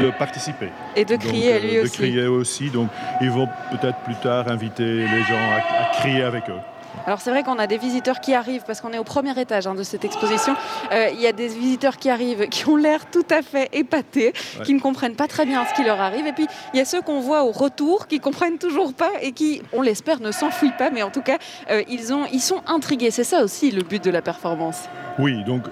[0.00, 0.70] de participer.
[0.96, 1.92] Et de crier donc, à lui de aussi.
[1.92, 2.70] crier aussi.
[2.70, 2.88] Donc
[3.20, 6.60] ils vont peut-être plus tard inviter les gens à, à crier avec eux.
[7.06, 9.66] Alors c'est vrai qu'on a des visiteurs qui arrivent, parce qu'on est au premier étage
[9.66, 10.54] hein, de cette exposition,
[10.92, 14.32] euh, il y a des visiteurs qui arrivent qui ont l'air tout à fait épatés,
[14.58, 14.64] ouais.
[14.64, 16.84] qui ne comprennent pas très bien ce qui leur arrive, et puis il y a
[16.84, 20.72] ceux qu'on voit au retour qui comprennent toujours pas et qui, on l'espère, ne s'enfuient
[20.76, 21.38] pas, mais en tout cas,
[21.70, 23.10] euh, ils, ont, ils sont intrigués.
[23.10, 24.88] C'est ça aussi le but de la performance.
[25.18, 25.62] Oui, donc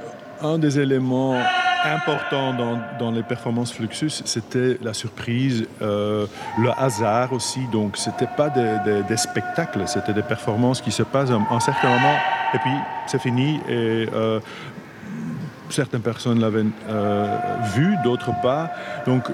[0.46, 1.38] un des éléments
[1.84, 2.54] importants
[2.98, 6.26] dans, les performances Fluxus, c'était la surprise, euh,
[6.58, 7.60] le hasard aussi.
[7.72, 11.88] Donc, ce n'était pas des, spectacles, c'était des performances qui se passent à un certain
[11.88, 12.16] moment
[12.54, 12.72] et puis
[13.06, 13.60] c'est fini.
[13.68, 14.40] Et euh,
[15.68, 17.38] certaines personnes l'avaient euh,
[17.74, 18.70] vu, d'autres pas.
[19.06, 19.24] Donc,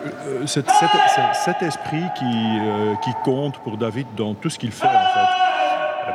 [0.46, 0.64] c'est
[1.44, 2.58] cet, esprit qui,
[3.04, 5.31] qui compte pour David dans tout ce qu'il fait, en fait.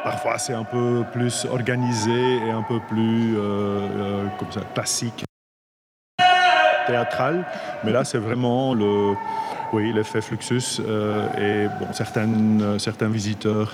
[0.10, 3.36] Parfois, c'est un peu plus organisé et un peu plus
[4.40, 5.26] comme ça, classique.
[6.88, 7.46] Théâtral,
[7.84, 9.14] mais là c'est vraiment le,
[9.74, 13.74] oui, l'effet Fluxus euh, et bon, certaines, euh, certains visiteurs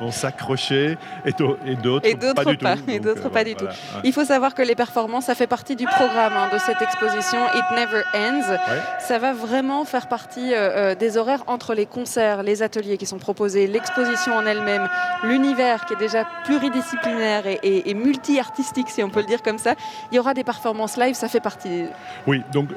[0.00, 2.02] vont s'accrocher et, et d'autres
[2.34, 2.66] pas, du tout.
[2.88, 3.96] Et d'autres pas du voilà, tout.
[3.96, 4.00] Ouais.
[4.04, 7.38] Il faut savoir que les performances, ça fait partie du programme hein, de cette exposition
[7.54, 8.50] It Never Ends.
[8.50, 8.80] Ouais.
[8.98, 13.18] Ça va vraiment faire partie euh, des horaires entre les concerts, les ateliers qui sont
[13.18, 14.88] proposés, l'exposition en elle-même,
[15.22, 19.58] l'univers qui est déjà pluridisciplinaire et, et, et multi-artistique, si on peut le dire comme
[19.58, 19.74] ça.
[20.10, 21.84] Il y aura des performances live, ça fait partie.
[22.26, 22.68] Oui, donc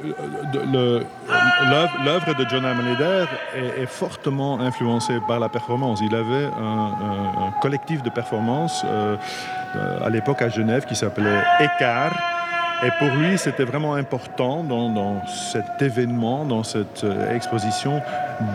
[2.04, 3.26] l'œuvre de John Leder
[3.56, 6.00] est, fortement influencée par la performance.
[6.02, 9.16] Il avait un, collectif de performance euh,
[10.04, 12.14] à l'époque à Genève qui s'appelait Écart.
[12.86, 18.02] Et pour lui, c'était vraiment important dans, cet événement, dans cette euh, exposition,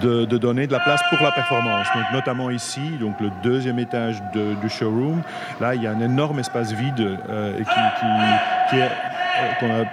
[0.03, 1.87] de, donner de la place pour la performance.
[1.95, 5.23] Donc, notamment ici, donc le deuxième étage du showroom,
[5.61, 7.57] là, il y a un énorme espace vide euh,
[8.70, 8.91] qui, est
[9.61, 9.85] qu'on a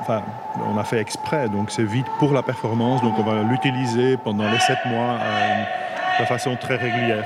[0.00, 0.22] enfin,
[0.66, 4.50] on a fait exprès, donc c'est vide pour la performance, donc on va l'utiliser pendant
[4.50, 7.24] les sept mois euh, de façon très régulière.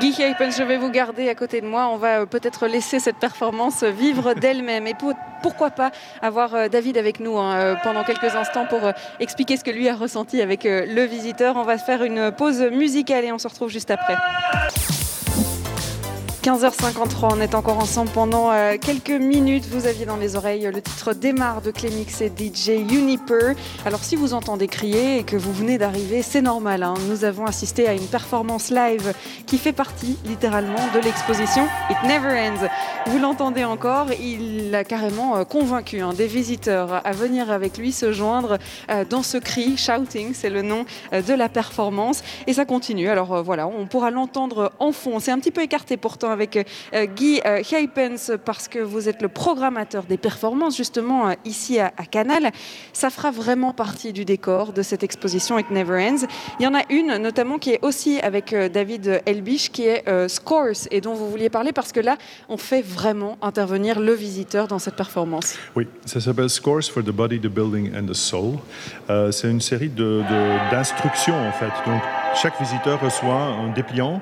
[0.00, 1.88] Guy Hypens, je vais vous garder à côté de moi.
[1.90, 4.86] On va peut-être laisser cette performance vivre d'elle-même.
[4.86, 5.90] Et pour, pourquoi pas
[6.20, 8.80] avoir David avec nous hein, pendant quelques instants pour
[9.18, 11.56] expliquer ce que lui a ressenti avec le visiteur.
[11.56, 14.16] On va faire une pause musicale et on se retrouve juste après.
[16.42, 19.66] 15h53, on est encore ensemble pendant euh, quelques minutes.
[19.66, 23.54] Vous aviez dans les oreilles le titre Démarre de Clemix et DJ Uniper.
[23.84, 26.82] Alors si vous entendez crier et que vous venez d'arriver, c'est normal.
[26.82, 26.94] Hein.
[27.08, 29.14] Nous avons assisté à une performance live
[29.46, 32.68] qui fait partie littéralement de l'exposition It Never Ends.
[33.06, 37.92] Vous l'entendez encore, il a carrément euh, convaincu hein, des visiteurs à venir avec lui
[37.92, 38.58] se joindre
[38.90, 42.22] euh, dans ce cri, Shouting, c'est le nom euh, de la performance.
[42.46, 43.08] Et ça continue.
[43.08, 45.20] Alors euh, voilà, on pourra l'entendre en fond.
[45.20, 46.56] C'est un petit peu écarté pourtant avec
[46.94, 51.78] euh, Guy euh, Hypens parce que vous êtes le programmateur des performances justement euh, ici
[51.78, 52.50] à, Canal.
[52.92, 56.26] Ça fera vraiment partie du décor de cette exposition It Never Ends.
[56.58, 60.08] Il y en a une notamment qui est aussi avec euh, David Elbich qui est
[60.08, 62.16] euh, Scores et dont vous vouliez parler parce que là
[62.48, 65.56] on fait vraiment intervenir le visiteur dans cette performance.
[65.76, 68.58] Oui, ça s'appelle Scores for the Body, the Building and the Soul.
[69.10, 71.90] Euh, C'est une série d'instructions de, de, en fait.
[71.90, 72.02] Donc
[72.34, 74.20] chaque visiteur reçoit un dépliant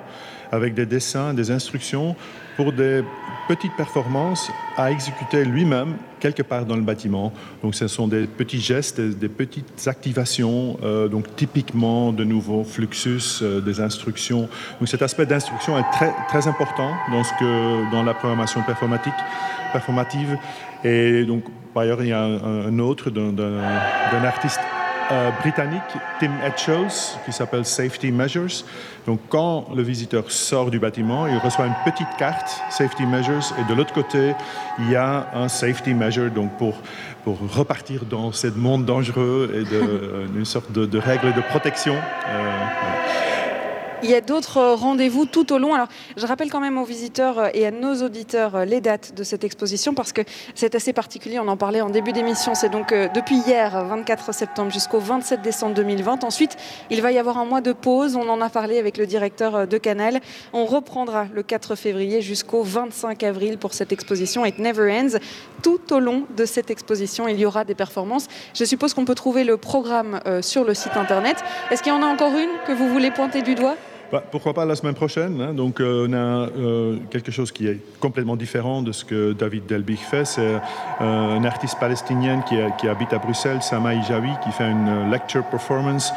[0.53, 2.17] avec des dessins, des instructions
[2.57, 3.03] pour des
[3.49, 7.33] petites performances à exécuter lui-même quelque part dans le bâtiment.
[7.63, 13.41] Donc ce sont des petits gestes, des, petites activations, euh, donc typiquement de nouveau Fluxus,
[13.43, 14.49] euh, des instructions.
[14.81, 15.85] Donc cet aspect d'instruction est
[16.29, 19.15] très, important dans, ce que, dans la programmation performatique,
[19.73, 20.37] performative.
[20.85, 21.45] Et donc
[21.75, 24.61] par ailleurs il y a un autre d'un artiste
[25.11, 25.83] euh, britannique,
[26.21, 28.65] Tim Etchells, qui s'appelle Safety Measures.
[29.07, 33.69] Donc quand le visiteur sort du bâtiment, il reçoit une petite carte Safety Measures et
[33.69, 34.35] de l'autre côté,
[34.79, 36.75] il y a un Safety Measure donc pour,
[37.25, 41.95] pour repartir dans ce monde dangereux et de, une sorte de, de règle de protection.
[42.29, 42.67] Euh,
[44.03, 45.75] il y a d'autres euh, rendez-vous tout au long.
[45.75, 49.15] Alors, je rappelle quand même aux visiteurs euh, et à nos auditeurs euh, les dates
[49.15, 50.21] de cette exposition parce que
[50.55, 51.39] c'est assez particulier.
[51.39, 52.55] On en parlait en début d'émission.
[52.55, 56.25] C'est donc depuis hier, 24 septembre, jusqu'au 27 décembre 2020.
[56.25, 56.57] Ensuite,
[56.91, 58.17] il va y avoir un mois de pause.
[58.17, 60.21] On en a parlé avec le directeur de Canal.
[60.53, 65.19] On reprendra le 4 février jusqu'au 25 avril pour cette exposition It Never Ends.
[65.63, 68.27] Tout au long de cette exposition, il y aura des performances.
[68.55, 71.37] Je suppose qu'on peut trouver le programme sur le site internet.
[71.71, 73.77] Est-ce qu'il y en a encore une que vous voulez pointer du doigt?
[74.13, 75.53] Bah, pourquoi pas la semaine prochaine hein.
[75.53, 79.67] Donc, euh, on a euh, quelque chose qui est complètement différent de ce que David
[79.67, 80.25] Delbich fait.
[80.25, 80.55] C'est
[81.01, 85.45] euh, un artiste palestinien qui, qui, habite à Bruxelles, Sama Ijawi, qui fait une lecture
[85.45, 86.13] performance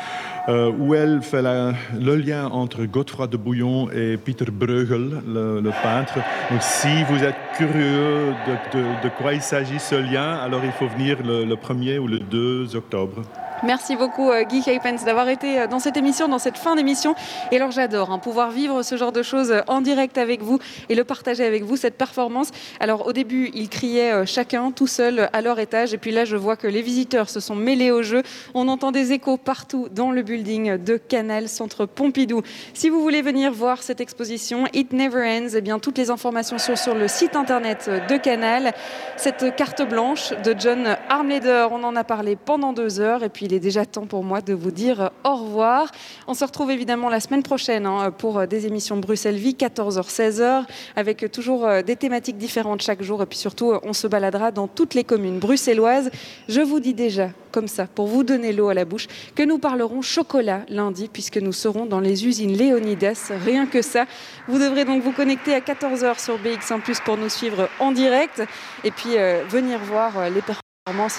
[0.80, 6.16] où elle fait le lien entre Godefroy de Bouillon et Peter Bruegel, le, peintre.
[6.50, 8.34] Donc, si vous êtes curieux
[8.74, 12.18] de, de, quoi il s'agit ce lien, alors il faut venir le 1er ou le
[12.18, 13.22] 2 octobre.
[13.64, 17.14] Merci beaucoup euh, Guy Capens d'avoir été euh, dans cette émission, dans cette fin d'émission.
[17.52, 20.60] Et alors j'adore hein, pouvoir vivre ce genre de choses euh, en direct avec vous
[20.88, 22.52] et le partager avec vous, cette performance.
[22.80, 25.94] Alors au début, ils criaient chacun tout seul à leur étage.
[25.94, 28.24] Et puis là, je vois que les visiteurs se sont mêlés au jeu.
[28.54, 32.42] On entend des échos partout dans le building de Canal Centre Pompidou.
[32.74, 36.58] Si vous voulez venir voir cette exposition, It Never Ends, eh bien, toutes les informations
[36.58, 38.74] sont sur le site internet de Canal.
[39.18, 43.24] Cette carte blanche de John Armleder, on en a parlé pendant deux heures.
[43.24, 45.92] Et puis il est déjà temps pour moi de vous dire au revoir.
[46.28, 50.66] On se retrouve évidemment la semaine prochaine hein, pour des émissions Bruxelles Vie, 14h-16h,
[50.96, 53.24] avec toujours euh, des thématiques différentes chaque jour.
[53.24, 56.12] Et puis surtout, on se baladera dans toutes les communes bruxelloises.
[56.48, 59.58] Je vous dis déjà, comme ça, pour vous donner l'eau à la bouche, que nous
[59.58, 63.32] parlerons chocolat lundi, puisque nous serons dans les usines Léonidas.
[63.44, 64.06] Rien que ça.
[64.48, 68.44] Vous devrez donc vous connecter à 14h sur BX1 Plus pour nous suivre en direct
[68.84, 70.42] et puis euh, venir voir euh, les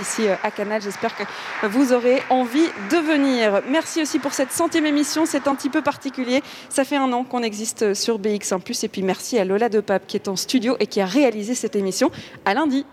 [0.01, 0.83] ici euh, à Canal.
[0.83, 1.23] J'espère que
[1.67, 3.63] vous aurez envie de venir.
[3.69, 5.27] Merci aussi pour cette centième émission.
[5.27, 6.43] C'est un petit peu particulier.
[6.69, 8.85] Ça fait un an qu'on existe sur BX1+.
[8.85, 11.55] Et puis merci à Lola de Pape qui est en studio et qui a réalisé
[11.55, 12.11] cette émission.
[12.45, 12.85] À lundi.